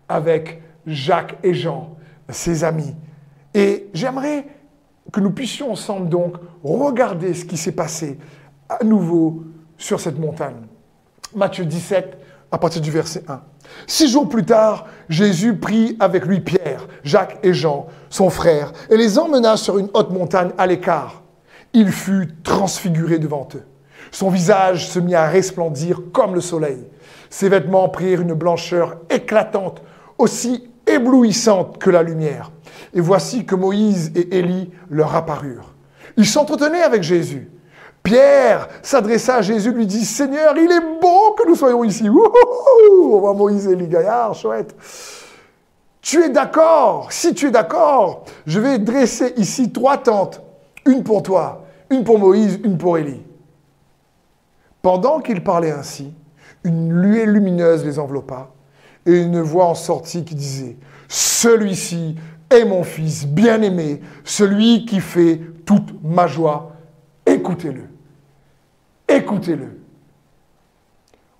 [0.09, 1.95] avec Jacques et Jean,
[2.29, 2.95] ses amis.
[3.53, 4.47] Et j'aimerais
[5.15, 8.19] que nous puissions ensemble donc regarder ce qui s'est passé
[8.67, 9.43] à nouveau
[9.77, 10.67] sur cette montagne.
[11.33, 12.17] Matthieu 17,
[12.51, 13.39] à partir du verset 1.
[13.87, 18.97] Six jours plus tard, Jésus prit avec lui Pierre, Jacques et Jean, son frère, et
[18.97, 21.23] les emmena sur une haute montagne à l'écart.
[21.71, 23.63] Il fut transfiguré devant eux.
[24.11, 26.85] Son visage se mit à resplendir comme le soleil.
[27.29, 29.81] Ses vêtements prirent une blancheur éclatante,
[30.17, 32.51] aussi éblouissante que la lumière.
[32.93, 35.73] Et voici que Moïse et Élie leur apparurent.
[36.17, 37.49] Ils s'entretenaient avec Jésus.
[38.03, 42.07] Pierre s'adressa à Jésus, lui dit, Seigneur, il est bon que nous soyons ici.
[42.07, 44.75] On voit Moïse et les gaillards, chouette.
[46.01, 50.41] Tu es d'accord Si tu es d'accord, je vais dresser ici trois tentes.
[50.85, 53.23] Une pour toi, une pour Moïse, une pour Élie.
[54.83, 56.13] Pendant qu'il parlait ainsi,
[56.63, 58.51] une luée lumineuse les enveloppa
[59.07, 62.17] et une voix en sortit qui disait, Celui-ci
[62.55, 66.73] est mon fils bien-aimé, celui qui fait toute ma joie.
[67.25, 67.83] Écoutez-le.
[69.07, 69.79] Écoutez-le.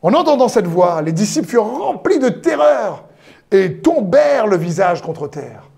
[0.01, 3.06] En entendant cette voix, les disciples furent remplis de terreur
[3.51, 5.69] et tombèrent le visage contre terre.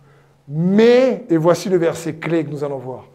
[0.48, 3.06] Mais, et voici le verset clé que nous allons voir,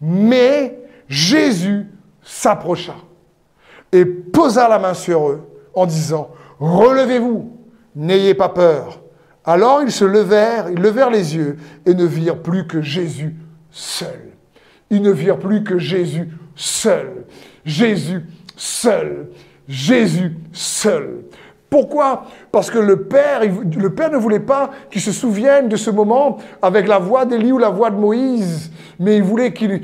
[0.00, 1.86] mais Jésus
[2.22, 2.94] s'approcha
[3.92, 7.50] et posa la main sur eux en disant, relevez-vous,
[7.94, 8.99] n'ayez pas peur.
[9.44, 13.34] Alors ils se levèrent, ils levèrent les yeux et ne virent plus que Jésus
[13.70, 14.30] seul.
[14.90, 17.24] Ils ne virent plus que Jésus seul.
[17.64, 18.22] Jésus
[18.56, 19.28] seul.
[19.68, 21.22] Jésus seul.
[21.70, 22.26] Pourquoi?
[22.50, 26.98] Parce que le Père, ne voulait pas qu'ils se souviennent de ce moment avec la
[26.98, 29.80] voix d'Élie ou la voix de Moïse, mais il voulait qu'il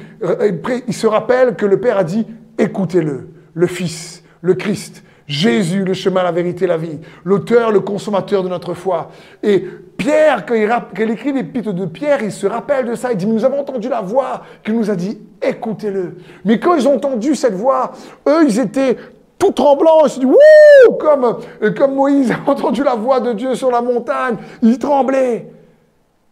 [0.90, 2.27] se rappelle que le Père a dit,
[2.59, 8.45] écoutez-le, le Fils, le Christ, Jésus, le chemin, la vérité, la vie, l'auteur, le consommateur
[8.45, 9.11] de notre foi.
[9.43, 9.65] Et
[9.97, 13.11] Pierre, quand il, écrit l'épître de Pierre, il se rappelle de ça.
[13.11, 16.19] Il dit, nous avons entendu la voix qui nous a dit, écoutez-le.
[16.45, 17.93] Mais quand ils ont entendu cette voix,
[18.29, 18.97] eux, ils étaient
[19.37, 20.05] tout tremblants.
[20.05, 21.39] Ils se dit, wouh, comme,
[21.77, 24.37] comme Moïse a entendu la voix de Dieu sur la montagne.
[24.62, 25.51] Ils tremblaient.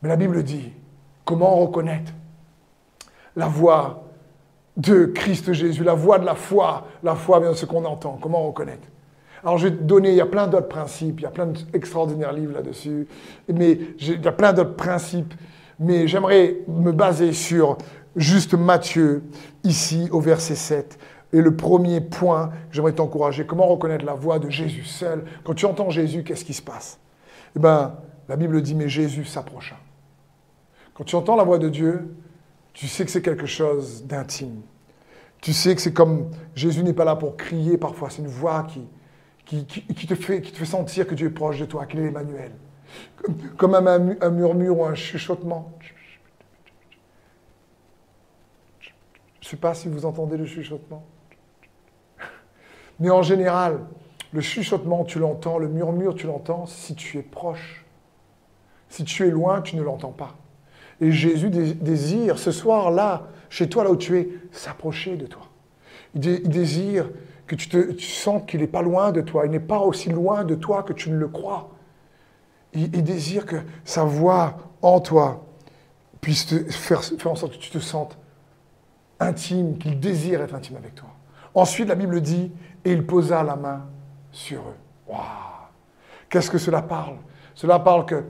[0.03, 0.71] Mais la Bible dit,
[1.25, 2.13] comment reconnaître
[3.35, 4.04] la voix
[4.77, 6.89] de Christ Jésus, la voix de la foi.
[7.03, 8.19] La foi vient de ce qu'on entend.
[8.21, 8.89] Comment reconnaître
[9.45, 11.45] alors je vais te donner, il y a plein d'autres principes, il y a plein
[11.45, 13.07] d'extraordinaires livres là-dessus,
[13.53, 15.35] mais il y a plein d'autres principes,
[15.79, 17.77] mais j'aimerais me baser sur
[18.17, 19.23] juste Matthieu,
[19.63, 20.99] ici au verset 7.
[21.35, 25.25] Et le premier point, j'aimerais t'encourager, comment reconnaître la voix de Jésus seul?
[25.45, 26.99] Quand tu entends Jésus, qu'est-ce qui se passe?
[27.55, 27.97] Eh bien,
[28.29, 29.77] la Bible dit, mais Jésus s'approcha.
[30.95, 32.17] Quand tu entends la voix de Dieu,
[32.75, 34.61] tu sais que c'est quelque chose d'intime.
[35.41, 38.67] Tu sais que c'est comme Jésus n'est pas là pour crier parfois, c'est une voix
[39.47, 42.53] qui, te fait sentir que Dieu est proche de toi, qu'il est Emmanuel.
[43.57, 45.73] Comme, un, un, murmure ou un chuchotement.
[48.81, 51.05] Je ne sais pas si vous entendez le chuchotement.
[52.99, 53.81] Mais en général,
[54.33, 57.85] le chuchotement, tu l'entends, le murmure, tu l'entends si tu es proche.
[58.89, 60.35] Si tu es loin, tu ne l'entends pas.
[61.05, 65.43] Et Jésus désire ce soir-là, chez toi, là où tu es, s'approcher de toi.
[66.15, 67.11] Il, désire
[67.47, 69.45] que tu, te, sens qu'il n'est pas loin de toi.
[69.45, 71.69] Il n'est pas aussi loin de toi que tu ne le crois.
[72.73, 75.45] Il, désire que sa voix en toi
[76.23, 78.17] puisse te faire, faire en sorte que tu te sentes
[79.21, 81.11] intime, qu'il désire être intime avec toi.
[81.53, 82.51] Ensuite, la Bible dit,
[82.83, 83.83] et il posa la main
[84.33, 84.77] sur eux.
[85.07, 85.21] Waouh
[86.31, 87.17] Qu'est-ce que cela parle?
[87.55, 88.25] Cela parle que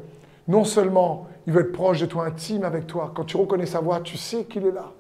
[0.49, 3.13] non seulement il veut être proche de toi, intime avec toi.
[3.15, 4.93] Quand tu reconnais sa voix, tu sais qu'il est là.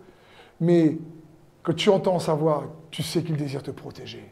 [0.60, 0.98] Mais
[1.62, 4.30] quand tu entends sa voix, tu sais qu'il désire te protéger,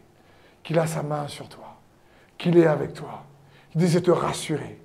[0.63, 1.79] qu'il a sa main sur toi,
[2.37, 3.25] qu'il est avec toi,
[3.71, 4.79] qu'il désire te rassurer.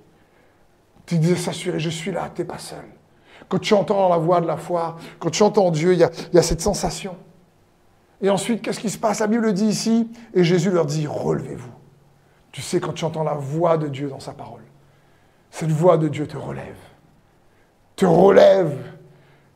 [1.06, 2.84] Tu disais s'assurer, je suis là, tu n'es pas seul.
[3.48, 6.42] Quand tu entends la voix de la foi, quand tu entends Dieu, il y a,
[6.42, 7.16] cette sensation.
[8.20, 9.20] Et ensuite, qu'est-ce qui se passe?
[9.20, 11.72] La Bible dit ici, et Jésus leur dit, relevez-vous.
[12.52, 14.62] Tu sais, quand tu entends la voix de Dieu dans sa parole,
[15.50, 16.76] cette voix de Dieu te relève.
[17.98, 18.72] Te relève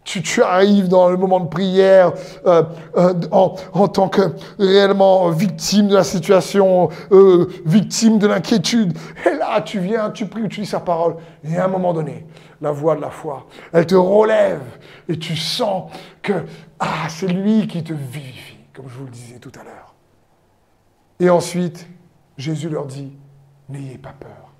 [0.05, 2.13] tu, arrives dans le moment de prière
[2.47, 2.65] euh,
[2.97, 4.23] euh, en, tant que
[4.59, 8.97] réellement victime de la situation, euh, victime de l'inquiétude.
[9.27, 11.17] Et là, tu viens, tu pries, tu lis sa parole.
[11.45, 12.27] Et à un moment donné,
[12.61, 14.63] la voix de la foi, elle te relève
[15.09, 16.33] et tu sens que
[16.81, 19.95] ah, c'est lui qui te vivifie, comme je vous le disais tout à l'heure.
[21.21, 21.87] Et ensuite,
[22.37, 23.13] Jésus leur dit,
[23.69, 24.52] n'ayez pas peur.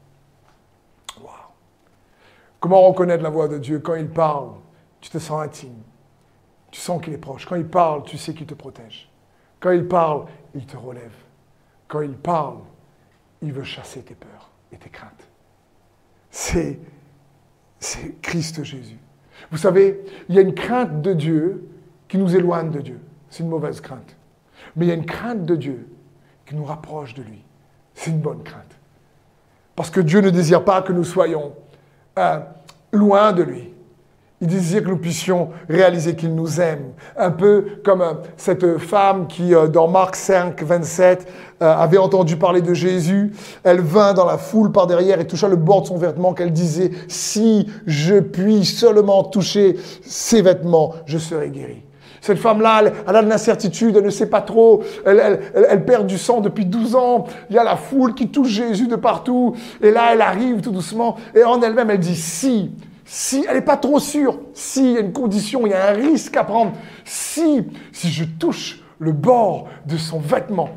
[2.63, 4.51] Comment reconnaître la voix de Dieu quand il parle?
[5.01, 5.83] Tu te sens intime.
[6.71, 7.45] Tu sens qu'il est proche.
[7.45, 9.11] Quand il parle, tu sais qu'il te protège.
[9.59, 11.13] Quand il parle, il te relève.
[11.89, 12.59] Quand il parle,
[13.43, 15.27] il veut chasser tes peurs et tes craintes.
[16.31, 16.79] C'est,
[18.23, 19.01] Christ Jésus.
[19.51, 21.69] Vous savez, il y a une crainte de Dieu
[22.07, 23.01] qui nous éloigne de Dieu.
[23.29, 24.17] C'est une mauvaise crainte.
[24.77, 25.89] Mais il y a une crainte de Dieu
[26.47, 27.43] qui nous rapproche de lui.
[27.95, 28.79] C'est une bonne crainte.
[29.75, 31.57] Parce que Dieu ne désire pas que nous soyons
[32.19, 32.39] euh,
[32.93, 33.73] loin de lui.
[34.43, 36.95] Il désire que nous puissions réaliser qu'il nous aime.
[37.17, 41.29] Un peu comme euh, cette femme qui, euh, dans Marc 5, 27,
[41.63, 43.33] euh, avait entendu parler de Jésus.
[43.63, 46.53] Elle vint dans la foule par derrière et toucha le bord de son vêtement qu'elle
[46.53, 51.85] disait, si je puis seulement toucher ses vêtements, je serai guéri.
[52.23, 56.19] Cette femme-là, elle, a de l'incertitude, elle ne sait pas trop, elle, elle, perd du
[56.19, 59.91] sang depuis 12 ans, il y a la foule qui touche Jésus de partout, et
[59.91, 62.71] là, elle arrive tout doucement, et en elle-même, elle dit, si
[63.05, 65.93] si elle n'est pas trop sûre, s'il y a une condition, il y a un
[65.93, 66.73] risque à prendre,
[67.05, 70.71] si, si je touche le bord de son vêtement,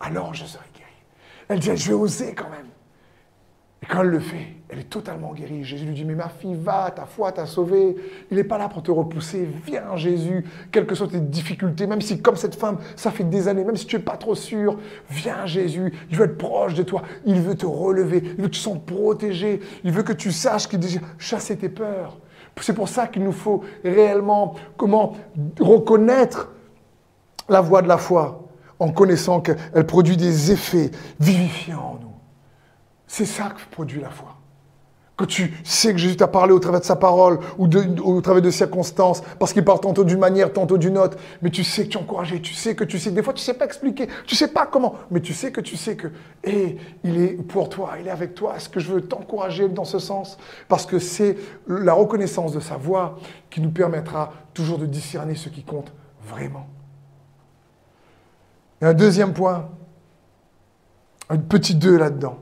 [0.00, 0.88] alors je serai guéri.
[1.48, 2.68] Elle dit, je vais oser quand même.
[3.82, 5.64] Et quand elle le fait, elle est totalement guérie.
[5.64, 7.94] Jésus lui dit, mais ma fille, va, ta foi t'a sauvée.
[8.30, 9.46] Il n'est pas là pour te repousser.
[9.66, 13.48] Viens, Jésus, quelles que soient tes difficultés, même si comme cette femme, ça fait des
[13.48, 14.78] années, même si tu n'es pas trop sûr,
[15.10, 15.92] viens, Jésus.
[16.10, 17.02] Il veut être proche de toi.
[17.26, 18.22] Il veut te relever.
[18.38, 19.60] Il veut que tu protégé.
[19.84, 22.16] Il veut que tu saches qu'il désire chasser tes peurs.
[22.58, 25.16] C'est pour ça qu'il nous faut réellement comment
[25.60, 26.50] reconnaître
[27.50, 32.12] la voix de la foi en connaissant qu'elle produit des effets vivifiants en nous.
[33.06, 34.38] C'est ça que produit la foi.
[35.22, 37.68] Quand tu sais que Jésus t'a parlé au travers de sa parole ou,
[38.02, 41.62] au travers de circonstances, parce qu'il parle tantôt d'une manière, tantôt d'une autre, mais tu
[41.62, 43.54] sais que tu es encouragé, tu sais que tu sais, des fois tu ne sais
[43.54, 46.08] pas expliquer, tu ne sais pas comment, mais tu sais que tu sais que,
[46.42, 49.84] hé, il est pour toi, il est avec toi, est-ce que je veux t'encourager dans
[49.84, 50.38] ce sens?
[50.66, 51.36] Parce que c'est
[51.68, 53.16] la reconnaissance de sa voix
[53.48, 55.92] qui nous permettra toujours de discerner ce qui compte
[56.26, 56.66] vraiment.
[58.80, 59.68] Et un deuxième point,
[61.28, 62.41] un petit deux là-dedans.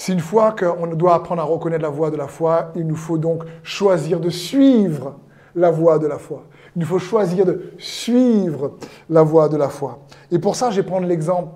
[0.00, 2.96] C'est une fois qu'on doit apprendre à reconnaître la voix de la foi, il nous
[2.96, 5.16] faut donc choisir de suivre
[5.54, 6.44] la voix de la foi.
[6.74, 8.78] Il nous faut choisir de suivre
[9.10, 9.98] la voix de la foi.
[10.30, 11.50] Et pour ça, je vais prendre l'exemple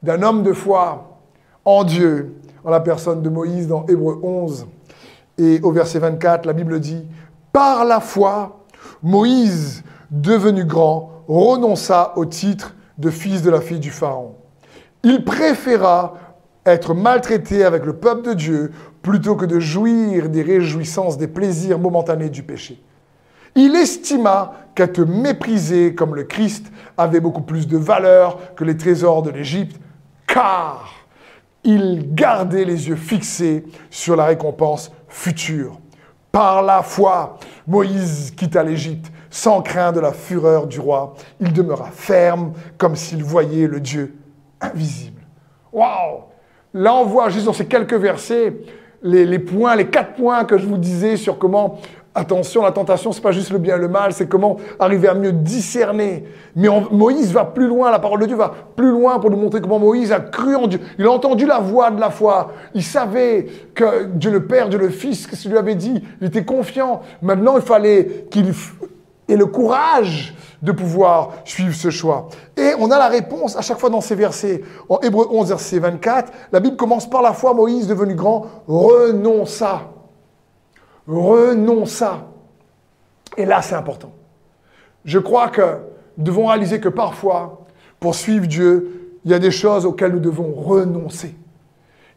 [0.00, 1.18] d'un homme de foi
[1.64, 4.68] en Dieu, en la personne de Moïse dans Hébreu 11.
[5.36, 7.04] Et au verset 24, la Bible dit,
[7.52, 8.60] Par la foi,
[9.02, 14.36] Moïse, devenu grand, renonça au titre de fils de la fille du Pharaon.
[15.02, 16.14] Il préféra
[16.66, 21.78] être maltraité avec le peuple de Dieu plutôt que de jouir des réjouissances, des plaisirs
[21.78, 22.82] momentanés du péché.
[23.54, 29.22] Il estima qu'être méprisé comme le Christ avait beaucoup plus de valeur que les trésors
[29.22, 29.80] de l'Égypte,
[30.26, 30.92] car
[31.64, 35.80] il gardait les yeux fixés sur la récompense future.
[36.32, 41.14] Par la foi, Moïse quitta l'Égypte sans craindre de la fureur du roi.
[41.40, 44.16] Il demeura ferme comme s'il voyait le Dieu
[44.60, 45.22] invisible.
[45.72, 46.24] Waouh
[46.76, 48.52] Là, on voit juste dans ces quelques versets
[49.02, 51.78] les, points, les quatre points que je vous disais sur comment,
[52.14, 55.14] attention, la tentation, c'est pas juste le bien et le mal, c'est comment arriver à
[55.14, 56.24] mieux discerner.
[56.54, 59.62] Mais Moïse va plus loin, la parole de Dieu va plus loin pour nous montrer
[59.62, 60.80] comment Moïse a cru en Dieu.
[60.98, 62.52] Il a entendu la voix de la foi.
[62.74, 66.04] Il savait que Dieu le Père, Dieu le Fils, ce qu'il lui avait dit?
[66.20, 67.00] Il était confiant.
[67.22, 68.52] Maintenant, il fallait qu'il
[69.30, 72.28] ait le courage de pouvoir suivre ce choix.
[72.56, 74.62] Et on a la réponse à chaque fois dans ces versets.
[74.88, 79.82] En Hébreu 11, verset 24, la Bible commence par la foi, Moïse, devenu grand, renonça.
[81.06, 82.26] Renonça.
[83.36, 84.12] Et là, c'est important.
[85.04, 85.78] Je crois que
[86.16, 87.66] nous devons réaliser que parfois,
[88.00, 91.34] pour suivre Dieu, il y a des choses auxquelles nous devons renoncer.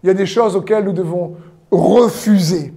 [0.04, 1.36] Il y a des choses auxquelles nous devons
[1.72, 2.74] refuser.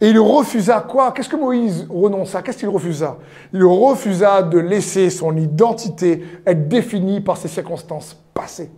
[0.00, 1.12] Et il refusa quoi?
[1.12, 2.42] Qu'est-ce que Moïse renonça?
[2.42, 3.16] Qu'est-ce qu'il refusa?
[3.52, 8.70] Il refusa de laisser son identité être définie par ses circonstances passées.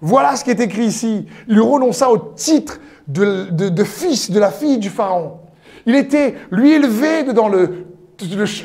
[0.00, 1.26] Voilà ce qui est écrit ici.
[1.48, 2.78] Il renonça au titre
[3.08, 5.38] de, fils de la fille du Pharaon.
[5.86, 7.86] Il était, lui, élevé dans le,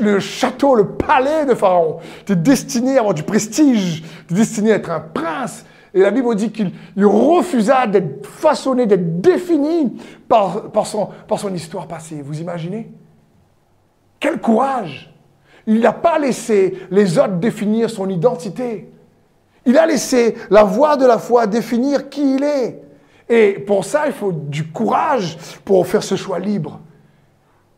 [0.02, 2.00] le, château, le palais de Pharaon.
[2.26, 5.66] Tu es destiné à avoir du prestige, tu es destiné à être un prince.
[5.94, 11.88] Et la Bible dit qu'il refusa d'être façonné, d'être défini par, son, par son histoire
[11.88, 12.22] passée.
[12.22, 12.89] Vous imaginez?
[14.20, 15.14] Quel courage
[15.68, 18.89] Il n'a pas laissé les autres définir son identité.
[19.66, 22.82] Il a laissé la voix de la foi définir qui il est.
[23.28, 26.80] Et pour ça, il faut du courage pour faire ce choix libre.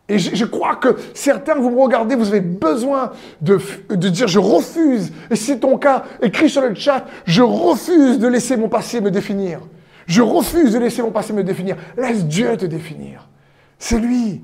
[0.09, 3.57] Et je, crois que certains, vous me regardez, vous avez besoin de,
[3.89, 5.13] de dire je refuse.
[5.31, 8.99] Et si c'est ton cas, écris sur le chat, je refuse de laisser mon passé
[8.99, 9.61] me définir.
[10.05, 11.77] Je refuse de laisser mon passé me définir.
[11.95, 13.29] Laisse Dieu te définir.
[13.79, 14.41] C'est lui.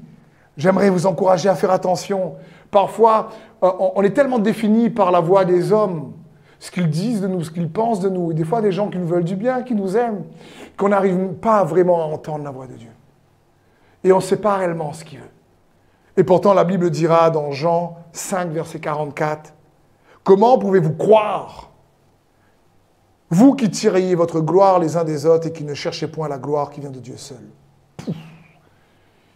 [0.55, 2.35] J'aimerais vous encourager à faire attention.
[2.71, 3.29] Parfois,
[3.61, 6.13] euh, on est tellement défini par la voix des hommes,
[6.59, 8.89] ce qu'ils disent de nous, ce qu'ils pensent de nous, et des fois des gens
[8.89, 10.23] qui nous veulent du bien, qui nous aiment,
[10.77, 12.91] qu'on n'arrive pas vraiment à entendre la voix de Dieu.
[14.03, 15.38] Et on ne sait pas réellement ce qu'il veut.
[16.19, 19.53] Et pourtant, la Bible dira dans Jean 5, verset 44,
[20.25, 21.69] Comment pouvez-vous croire
[23.29, 26.37] Vous qui tiriez votre gloire les uns des autres et qui ne cherchez point la
[26.37, 27.37] gloire qui vient de Dieu seul?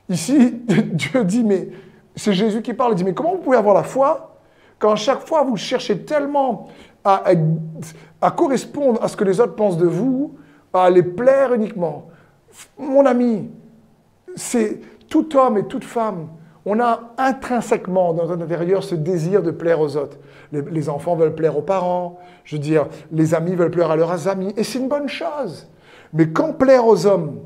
[0.09, 1.69] Ici, Dieu dit, mais
[2.17, 4.35] c'est Jésus qui parle, il dit, mais comment vous pouvez avoir la foi
[4.77, 6.67] quand chaque fois vous cherchez tellement
[7.05, 10.35] à correspondre à ce que les autres pensent de vous,
[10.73, 12.09] à les plaire uniquement?
[12.77, 13.49] Mon ami,
[14.35, 16.27] c'est tout homme et toute femme
[16.65, 20.17] on a intrinsèquement dans notre intérieur ce désir de plaire aux autres.
[20.51, 24.27] Les, enfants veulent plaire aux parents, je veux dire, les amis veulent plaire à leurs
[24.27, 25.67] amis, et c'est une bonne chose.
[26.13, 27.39] Mais quand plaire aux hommes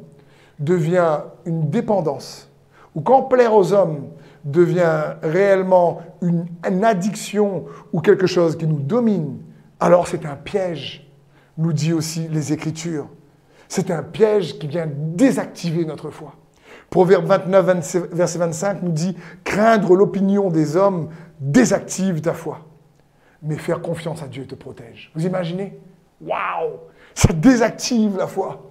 [0.60, 2.50] devient une dépendance,
[2.94, 4.10] ou quand plaire aux hommes
[4.44, 6.46] devient réellement une,
[6.84, 9.40] addiction ou quelque chose qui nous domine,
[9.80, 11.10] alors c'est un piège,
[11.58, 13.08] nous dit aussi les Écritures.
[13.68, 16.34] C'est un piège qui vient désactiver notre foi.
[16.90, 21.10] Proverbe 29, verset 25 nous dit Craindre l'opinion des hommes
[21.40, 22.62] désactive ta foi.
[23.42, 25.12] Mais faire confiance à Dieu te protège.
[25.14, 25.78] Vous imaginez?
[26.22, 26.80] Waouh
[27.14, 28.64] Ça désactive la foi.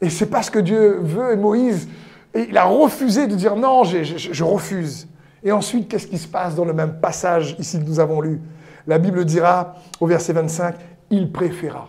[0.00, 1.32] Et c'est pas ce que Dieu veut.
[1.32, 1.88] Et Moïse,
[2.34, 5.08] il a refusé de dire non, je, je refuse.
[5.44, 8.40] Et ensuite, qu'est-ce qui se passe dans le même passage ici que nous avons lu?
[8.86, 10.74] La Bible dira au verset 25
[11.10, 11.88] Il préféra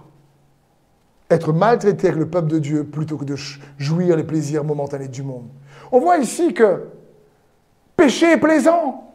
[1.34, 3.36] être maltraité avec le peuple de Dieu plutôt que de
[3.78, 5.48] jouir les plaisirs momentanés du monde.
[5.92, 6.84] On voit ici que
[7.96, 9.12] pécher est plaisant,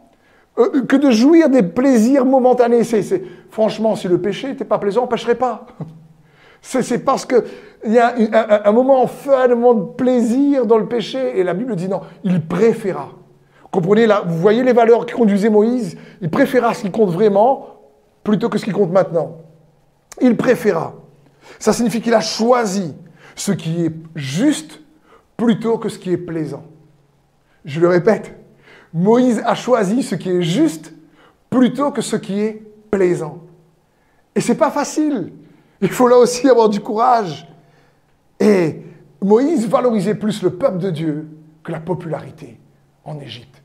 [0.57, 2.83] euh, que de jouir des plaisirs momentanés.
[2.83, 5.65] C'est, franchement, si le péché n'était pas plaisant, on ne pécherait pas.
[6.61, 7.43] C'est, parce qu'il
[7.85, 8.13] y a
[8.65, 12.01] un, moment fun, un moment de plaisir dans le péché, et la Bible dit non,
[12.25, 13.09] il préféra.
[13.71, 17.67] Comprenez, là, vous voyez les valeurs qui conduisaient Moïse Il préféra ce qui compte vraiment
[18.23, 19.37] plutôt que ce qui compte maintenant.
[20.21, 20.95] Il préféra.
[21.59, 22.95] Ça signifie qu'il a choisi
[23.35, 24.81] ce qui est juste
[25.37, 26.63] plutôt que ce qui est plaisant.
[27.65, 28.35] Je le répète,
[28.93, 30.93] Moïse a choisi ce qui est juste
[31.49, 33.43] plutôt que ce qui est plaisant.
[34.35, 35.33] Et c'est pas facile.
[35.81, 37.47] Il faut là aussi avoir du courage.
[38.39, 38.81] Et
[39.21, 41.29] Moïse valorisait plus le peuple de Dieu
[41.63, 42.59] que la popularité
[43.03, 43.61] en Égypte,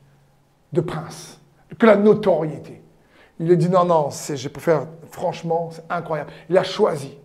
[0.73, 1.39] de prince,
[1.77, 2.81] que la notoriété.
[3.39, 6.31] Il a dit non, non, je préfère, franchement, c'est incroyable.
[6.49, 7.17] Il a choisi.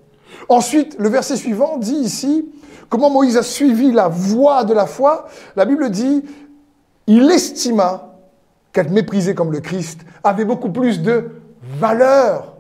[0.49, 2.49] Ensuite, le verset suivant dit ici
[2.89, 5.29] comment Moïse a suivi la voie de la foi.
[5.57, 6.25] La Bible dit,
[7.07, 8.17] il estima
[8.73, 11.31] qu'être méprisé comme le Christ avait beaucoup plus de
[11.79, 12.57] valeur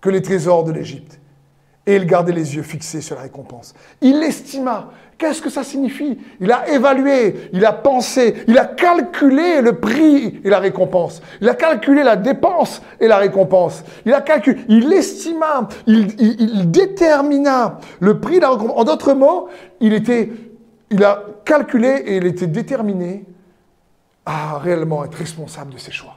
[0.00, 1.18] que les trésors de l'Égypte.
[1.86, 3.74] Et il gardait les yeux fixés sur la récompense.
[4.00, 4.90] Il estima.
[5.18, 6.18] Qu'est-ce que ça signifie?
[6.40, 11.22] Il a évalué, il a pensé, il a calculé le prix et la récompense.
[11.40, 13.84] Il a calculé la dépense et la récompense.
[14.06, 18.76] Il a calculé, il estima, il, détermina le prix et la récompense.
[18.76, 19.48] En d'autres mots,
[19.80, 20.32] il, était,
[20.90, 23.24] il a calculé et il était déterminé
[24.26, 26.16] à réellement être responsable de ses choix.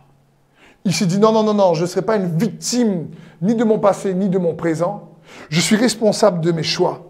[0.85, 3.07] Il s'est dit non, non, non, non, je ne serai pas une victime
[3.41, 5.16] ni de mon passé ni de mon présent.
[5.49, 7.07] Je suis responsable de mes choix.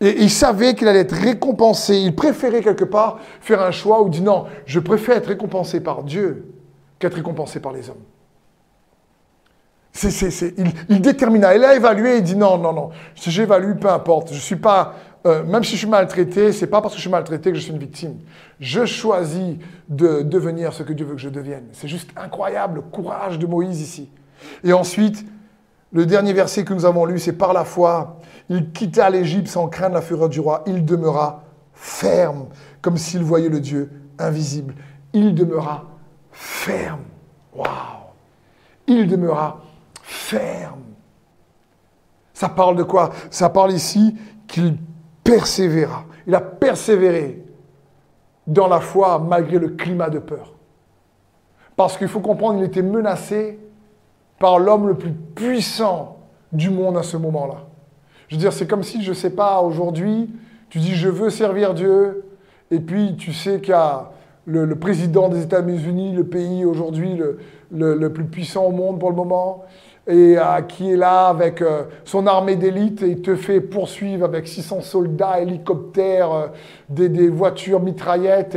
[0.00, 1.96] Et il savait qu'il allait être récompensé.
[1.96, 5.80] Il préférait quelque part faire un choix où il dit non, je préfère être récompensé
[5.80, 6.52] par Dieu
[6.98, 7.96] qu'être récompensé par les hommes.
[10.88, 14.38] il, détermina, il a évalué, il dit non, non, non, si j'évalue, peu importe, je
[14.38, 14.94] suis pas,
[15.26, 17.62] euh, même si je suis maltraité, c'est pas parce que je suis maltraité que je
[17.62, 18.18] suis une victime.
[18.60, 19.56] Je choisis
[19.88, 21.64] de devenir ce que Dieu veut que je devienne.
[21.72, 24.10] C'est juste incroyable, le courage de Moïse ici.
[24.62, 25.24] Et ensuite,
[25.92, 28.18] le dernier verset que nous avons lu, c'est par la foi,
[28.48, 30.62] il quitta l'Égypte sans craindre la fureur du roi.
[30.66, 32.46] Il demeura ferme,
[32.80, 34.74] comme s'il voyait le Dieu invisible.
[35.12, 35.84] Il demeura
[36.30, 37.04] ferme.
[37.54, 37.66] Waouh
[38.86, 39.62] Il demeura
[40.02, 40.80] ferme.
[42.32, 43.10] Ça parle de quoi?
[43.30, 44.16] Ça parle ici
[44.46, 44.76] qu'il
[45.24, 46.04] persévéra.
[46.26, 47.42] Il a persévéré
[48.46, 50.52] dans la foi malgré le climat de peur.
[51.76, 53.58] Parce qu'il faut comprendre, il était menacé
[54.38, 56.18] par l'homme le plus puissant
[56.52, 57.64] du monde à ce moment-là.
[58.28, 60.30] Je veux dire, c'est comme si, je ne sais pas, aujourd'hui,
[60.68, 62.24] tu dis je veux servir Dieu,
[62.70, 64.10] et puis tu sais qu'il y a
[64.46, 67.20] le, président des États-Unis, le pays aujourd'hui
[67.70, 69.64] le, plus puissant au monde pour le moment,
[70.08, 74.46] et euh, qui est là avec euh, son armée d'élite et te fait poursuivre avec
[74.46, 76.46] 600 soldats, hélicoptères, euh,
[76.88, 78.56] des, voitures mitraillettes,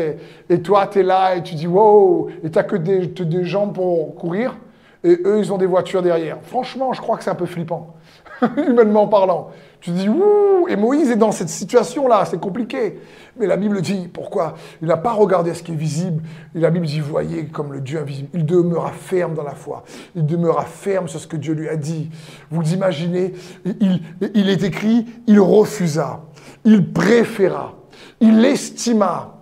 [0.49, 3.43] et, toi tu es là et tu dis wow, et tu n'as que des, des
[3.45, 4.55] jambes pour courir,
[5.04, 6.38] et eux ils ont des voitures derrière.
[6.43, 7.95] Franchement, je crois que c'est un peu flippant,
[8.58, 9.52] humainement parlant.
[9.82, 13.00] Tu dis, ouh, et Moïse est dans cette situation-là, c'est compliqué.
[13.38, 14.56] Mais la Bible dit, pourquoi?
[14.82, 16.22] Il n'a pas regardé ce qui est visible.
[16.54, 18.28] Et la Bible dit, voyez comme le Dieu invisible.
[18.34, 19.86] Il demeura ferme dans la foi.
[20.16, 22.10] Il demeura ferme sur ce que Dieu lui a dit.
[22.52, 23.34] Vous imaginez,
[23.66, 24.02] il,
[24.34, 26.24] il est écrit, il refusa,
[26.66, 27.76] il préféra,
[28.20, 29.41] il estima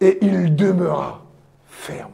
[0.00, 1.24] et il demeura
[1.66, 2.10] ferme.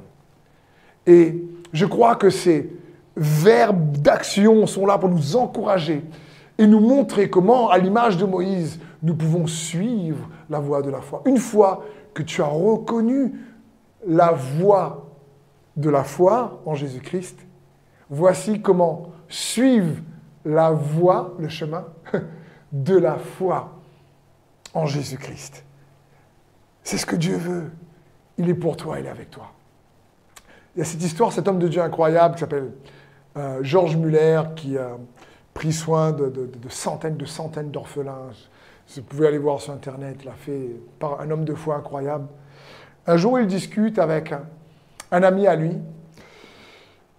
[1.07, 1.43] Et
[1.77, 2.73] je crois que ces
[3.17, 6.03] verbes d'action sont là pour nous encourager
[6.59, 11.03] et nous montrer comment, à l'image de Moïse, nous pouvons suivre la voie de la
[11.03, 11.23] foi.
[11.27, 13.35] Une fois que tu as reconnu
[14.07, 15.07] la voie
[15.77, 17.39] de la foi en Jésus-Christ,
[18.09, 20.01] voici comment suivre
[20.47, 21.85] la voie, le chemin
[22.73, 23.75] de la foi
[24.73, 25.63] en Jésus-Christ.
[26.83, 27.71] C'est ce que Dieu veut.
[28.39, 29.51] Il est pour toi, il est avec toi.
[30.77, 32.71] Il y a cette histoire, cet homme de Dieu incroyable qui s'appelle
[33.39, 34.99] euh, Georges Muller, qui a
[35.55, 38.29] pris soin de, centaines de centaines d'orphelins.
[38.95, 42.27] Vous pouvez aller voir sur Internet, il a fait par un homme de foi incroyable.
[43.07, 44.35] Un jour, il discute avec
[45.11, 45.79] un, ami à lui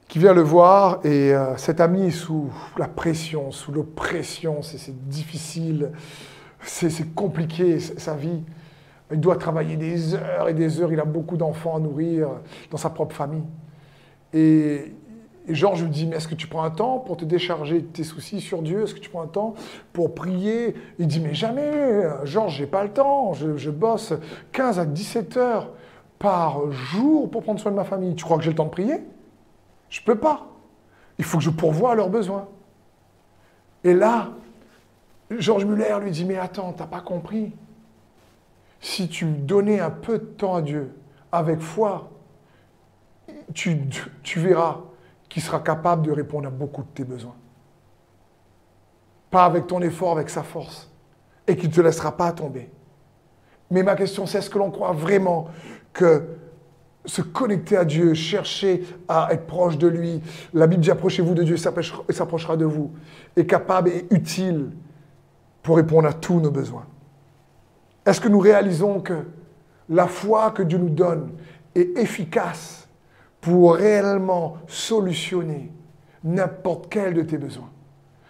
[0.08, 5.10] qui vient le voir et euh, cet ami est sous la pression, sous l'oppression, c'est
[5.10, 5.94] difficile,
[6.62, 8.44] c'est compliqué sa vie.
[9.12, 12.30] Il doit travailler des heures et des heures, il a beaucoup d'enfants à nourrir
[12.72, 13.46] dans sa propre famille.
[14.34, 14.94] Et
[15.48, 18.04] Georges lui dit, mais est-ce que tu prends un temps pour te décharger de tes
[18.04, 18.84] soucis sur Dieu?
[18.84, 19.54] Est-ce que tu prends un temps
[19.94, 20.76] pour prier?
[21.00, 23.34] Il dit, mais jamais, Georges, j'ai pas le temps.
[23.34, 24.14] Je, bosse
[24.52, 25.70] 15 à 17 heures
[26.20, 28.14] par jour pour prendre soin de ma famille.
[28.16, 29.02] Tu crois que j'ai le temps de prier?
[29.90, 30.48] Je peux pas.
[31.18, 32.48] Il faut que je pourvoie à leurs besoins.
[33.86, 34.32] Et là,
[35.32, 37.54] Georges Muller lui dit, mais attends, tu n'as pas compris.
[38.80, 40.94] Si tu donnais un peu de temps à Dieu
[41.32, 42.12] avec foi,
[43.54, 43.80] tu,
[44.36, 44.82] verras
[45.30, 47.36] qui sera capable de répondre à beaucoup de tes besoins.
[49.32, 50.92] Pas avec ton effort, avec sa force.
[51.48, 52.70] Et qui ne te laissera pas tomber.
[53.72, 55.48] Mais ma question, c'est est-ce que l'on croit vraiment
[55.94, 56.24] que
[57.06, 60.22] se connecter à Dieu, chercher à être proche de lui,
[60.54, 62.92] la Bible dit approchez-vous de Dieu et s'approchera de vous,
[63.36, 64.72] est capable et utile
[65.64, 66.86] pour répondre à tous nos besoins
[68.08, 69.26] Est-ce que nous réalisons que
[69.90, 71.32] la foi que Dieu nous donne
[71.76, 72.88] est efficace
[73.42, 75.74] pour réellement solutionner
[76.24, 77.70] n'importe quel de tes besoins?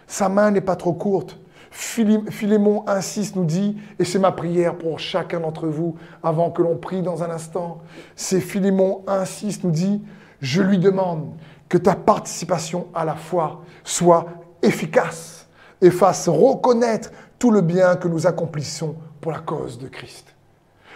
[0.08, 1.38] Sa main n'est pas trop courte.
[1.70, 6.76] Philémon insiste, nous dit, et c'est ma prière pour chacun d'entre vous avant que l'on
[6.76, 7.82] prie dans un instant,
[8.16, 10.02] c'est Philémon insiste, nous dit,
[10.40, 11.34] je lui demande
[11.68, 14.26] que ta participation à la foi soit
[14.60, 15.46] efficace
[15.80, 20.34] et fasse reconnaître tout le bien que nous accomplissons pour la cause de Christ.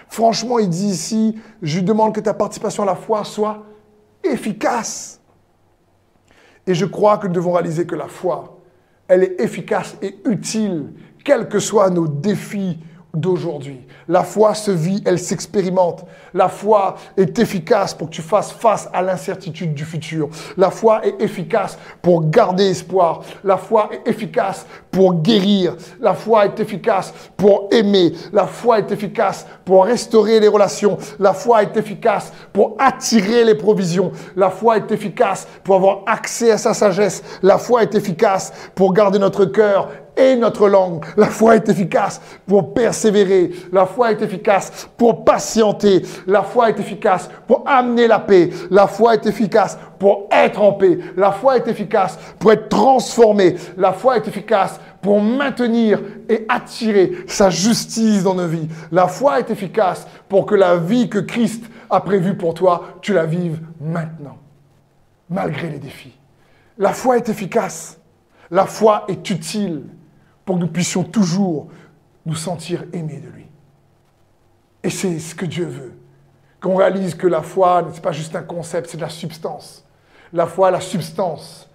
[0.08, 3.64] Franchement, il dit ici, je demande que ta participation à la foi soit
[4.22, 5.20] efficace.
[6.66, 8.58] Et je crois que nous devons réaliser que la foi,
[9.08, 10.92] elle est efficace et utile,
[11.24, 12.78] quels que soient nos défis
[13.14, 13.80] d'aujourd'hui.
[14.08, 16.04] La foi se vit, elle s'expérimente.
[16.34, 20.28] La foi est efficace pour que tu fasses face à l'incertitude du futur.
[20.56, 23.22] La foi est efficace pour garder espoir.
[23.44, 25.76] La foi est efficace pour guérir.
[26.00, 28.12] La foi est efficace pour aimer.
[28.32, 30.96] La foi est efficace pour restaurer les relations.
[31.18, 34.12] La foi est efficace pour attirer les provisions.
[34.36, 37.22] La foi est efficace pour avoir accès à sa sagesse.
[37.42, 41.04] La foi est efficace pour garder notre cœur et notre langue.
[41.16, 43.50] La foi est efficace pour persévérer.
[43.72, 46.02] La foi est efficace pour patienter.
[46.26, 48.50] La foi est efficace pour amener la paix.
[48.70, 50.98] La foi est efficace pour être en paix.
[51.16, 53.56] La foi est efficace pour être transformé.
[53.76, 58.68] La foi est efficace pour maintenir et attirer sa justice dans nos vies.
[58.90, 63.12] La foi est efficace pour que la vie que Christ a prévue pour toi, tu
[63.12, 64.38] la vives maintenant,
[65.28, 66.16] malgré les défis.
[66.78, 67.98] La foi est efficace.
[68.50, 69.82] La foi est utile
[70.44, 71.68] pour que nous puissions toujours
[72.26, 73.46] nous sentir aimés de lui.
[74.82, 75.94] Et c'est ce que Dieu veut.
[76.60, 79.84] Qu'on réalise que la foi, ce n'est pas juste un concept, c'est de la substance.
[80.32, 81.68] La foi, la substance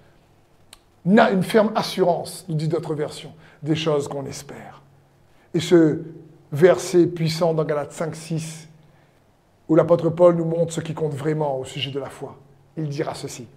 [1.05, 4.81] n'a une ferme assurance, nous dit d'autres versions, des choses qu'on espère.
[5.53, 6.01] Et ce
[6.51, 8.67] verset puissant dans Galates 5, 6,
[9.69, 12.37] où l'apôtre Paul nous montre ce qui compte vraiment au sujet de la foi.
[12.77, 13.47] Il dira ceci.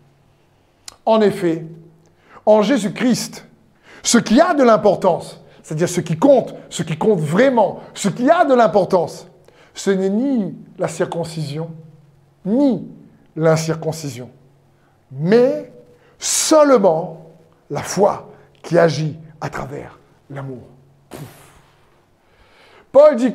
[1.06, 1.64] En effet,
[2.46, 3.46] en Jésus-Christ,
[4.02, 8.28] ce qui a de l'importance, c'est-à-dire ce qui compte, ce qui compte vraiment, ce qui
[8.30, 9.28] a de l'importance,
[9.74, 11.70] ce n'est ni la circoncision,
[12.44, 12.88] ni
[13.36, 14.30] l'incirconcision,
[15.12, 15.72] mais
[16.18, 17.26] seulement
[17.70, 18.30] la foi
[18.62, 19.98] qui agit à travers
[20.28, 20.62] l'amour.
[22.92, 23.32] Paul dit,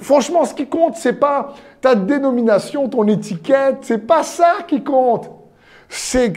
[0.00, 5.30] franchement, ce qui compte, c'est pas ta dénomination, ton étiquette, c'est pas ça qui compte.
[5.88, 6.32] C'est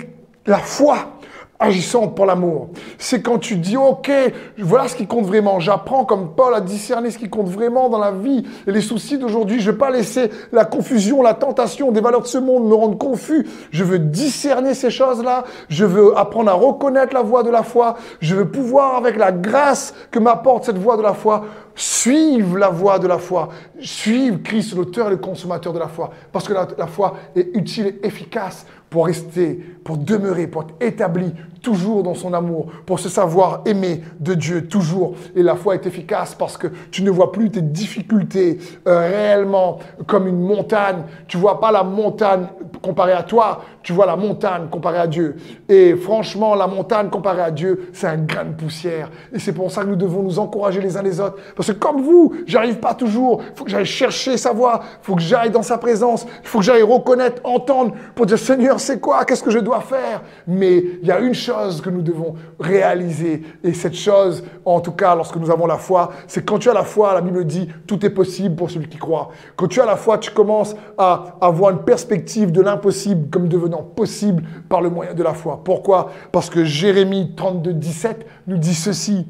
[0.46, 1.18] la foi
[1.62, 2.70] agissante pour l'amour.
[2.98, 4.12] C'est quand tu dis, OK,
[4.58, 5.60] voilà ce qui compte vraiment.
[5.60, 9.18] J'apprends comme Paul à discerner ce qui compte vraiment dans la vie et les soucis
[9.18, 9.60] d'aujourd'hui.
[9.60, 12.74] Je ne veux pas laisser la confusion, la tentation des valeurs de ce monde me
[12.74, 13.48] rendre confus.
[13.72, 15.44] Je veux discerner ces choses-là.
[15.70, 17.96] Je veux apprendre à reconnaître la voie de la foi.
[18.20, 21.46] Je veux pouvoir, avec la grâce que m'apporte cette voie de la foi,
[21.82, 26.12] suivre la voie de la foi, suivre Christ, l'auteur et le consommateur de la foi,
[26.32, 31.34] parce que la, foi est utile et efficace pour rester, pour demeurer, pour être établi
[31.64, 35.16] toujours dans son amour, pour se savoir aimer de Dieu toujours.
[35.36, 39.80] Et la foi est efficace parce que tu ne vois plus tes difficultés euh, réellement
[40.06, 41.04] comme une montagne.
[41.28, 42.48] Tu vois pas la montagne
[42.82, 45.36] comparée à toi, tu vois la montagne comparée à Dieu.
[45.68, 49.10] Et franchement, la montagne comparée à Dieu, c'est un grain de poussière.
[49.34, 51.38] Et c'est pour ça que nous devons nous encourager les uns les autres.
[51.56, 53.42] Parce que comme vous, j'arrive pas toujours.
[53.50, 54.82] Il faut que j'aille chercher sa voix.
[54.84, 56.26] Il faut que j'aille dans sa présence.
[56.42, 59.26] Il faut que j'aille reconnaître, entendre pour dire Seigneur, c'est quoi?
[59.26, 60.22] Qu'est-ce que je dois faire?
[60.48, 63.44] Mais il y a une chose que nous devons réaliser.
[63.64, 66.74] Et cette chose, en tout cas, lorsque nous avons la foi, c'est quand tu as
[66.74, 69.30] la foi, la Bible dit, tout est possible pour celui qui croit.
[69.56, 73.48] Quand tu as la foi, tu commences à avoir une perspective de l'impossible comme
[73.78, 75.62] possible par le moyen de la foi.
[75.64, 76.12] Pourquoi?
[76.32, 79.28] Parce que Jérémie 32, 17 nous dit ceci.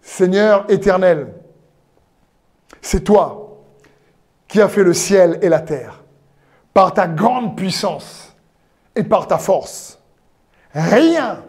[0.00, 1.34] Seigneur éternel,
[2.80, 3.58] c'est toi
[4.48, 6.02] qui as fait le ciel et la terre
[6.72, 8.34] par ta grande puissance
[8.96, 9.98] et par ta force.
[10.72, 11.42] Rien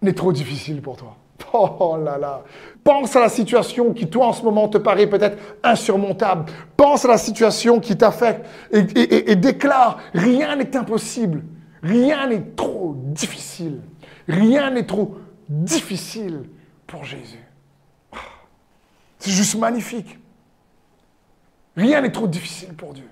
[0.00, 1.16] n'est trop difficile pour toi.
[1.54, 2.42] Oh là là.
[2.84, 6.50] Pense à la situation qui, toi, en ce moment, te paraît peut-être insurmontable.
[6.76, 11.44] Pense à la situation qui t'affecte et, déclare, rien n'est impossible.
[11.82, 13.80] Rien n'est trop difficile.
[14.26, 15.16] Rien n'est trop
[15.48, 16.42] difficile
[16.86, 17.44] pour Jésus.
[19.18, 20.18] C'est juste magnifique.
[21.76, 23.08] Rien n'est trop difficile pour Dieu.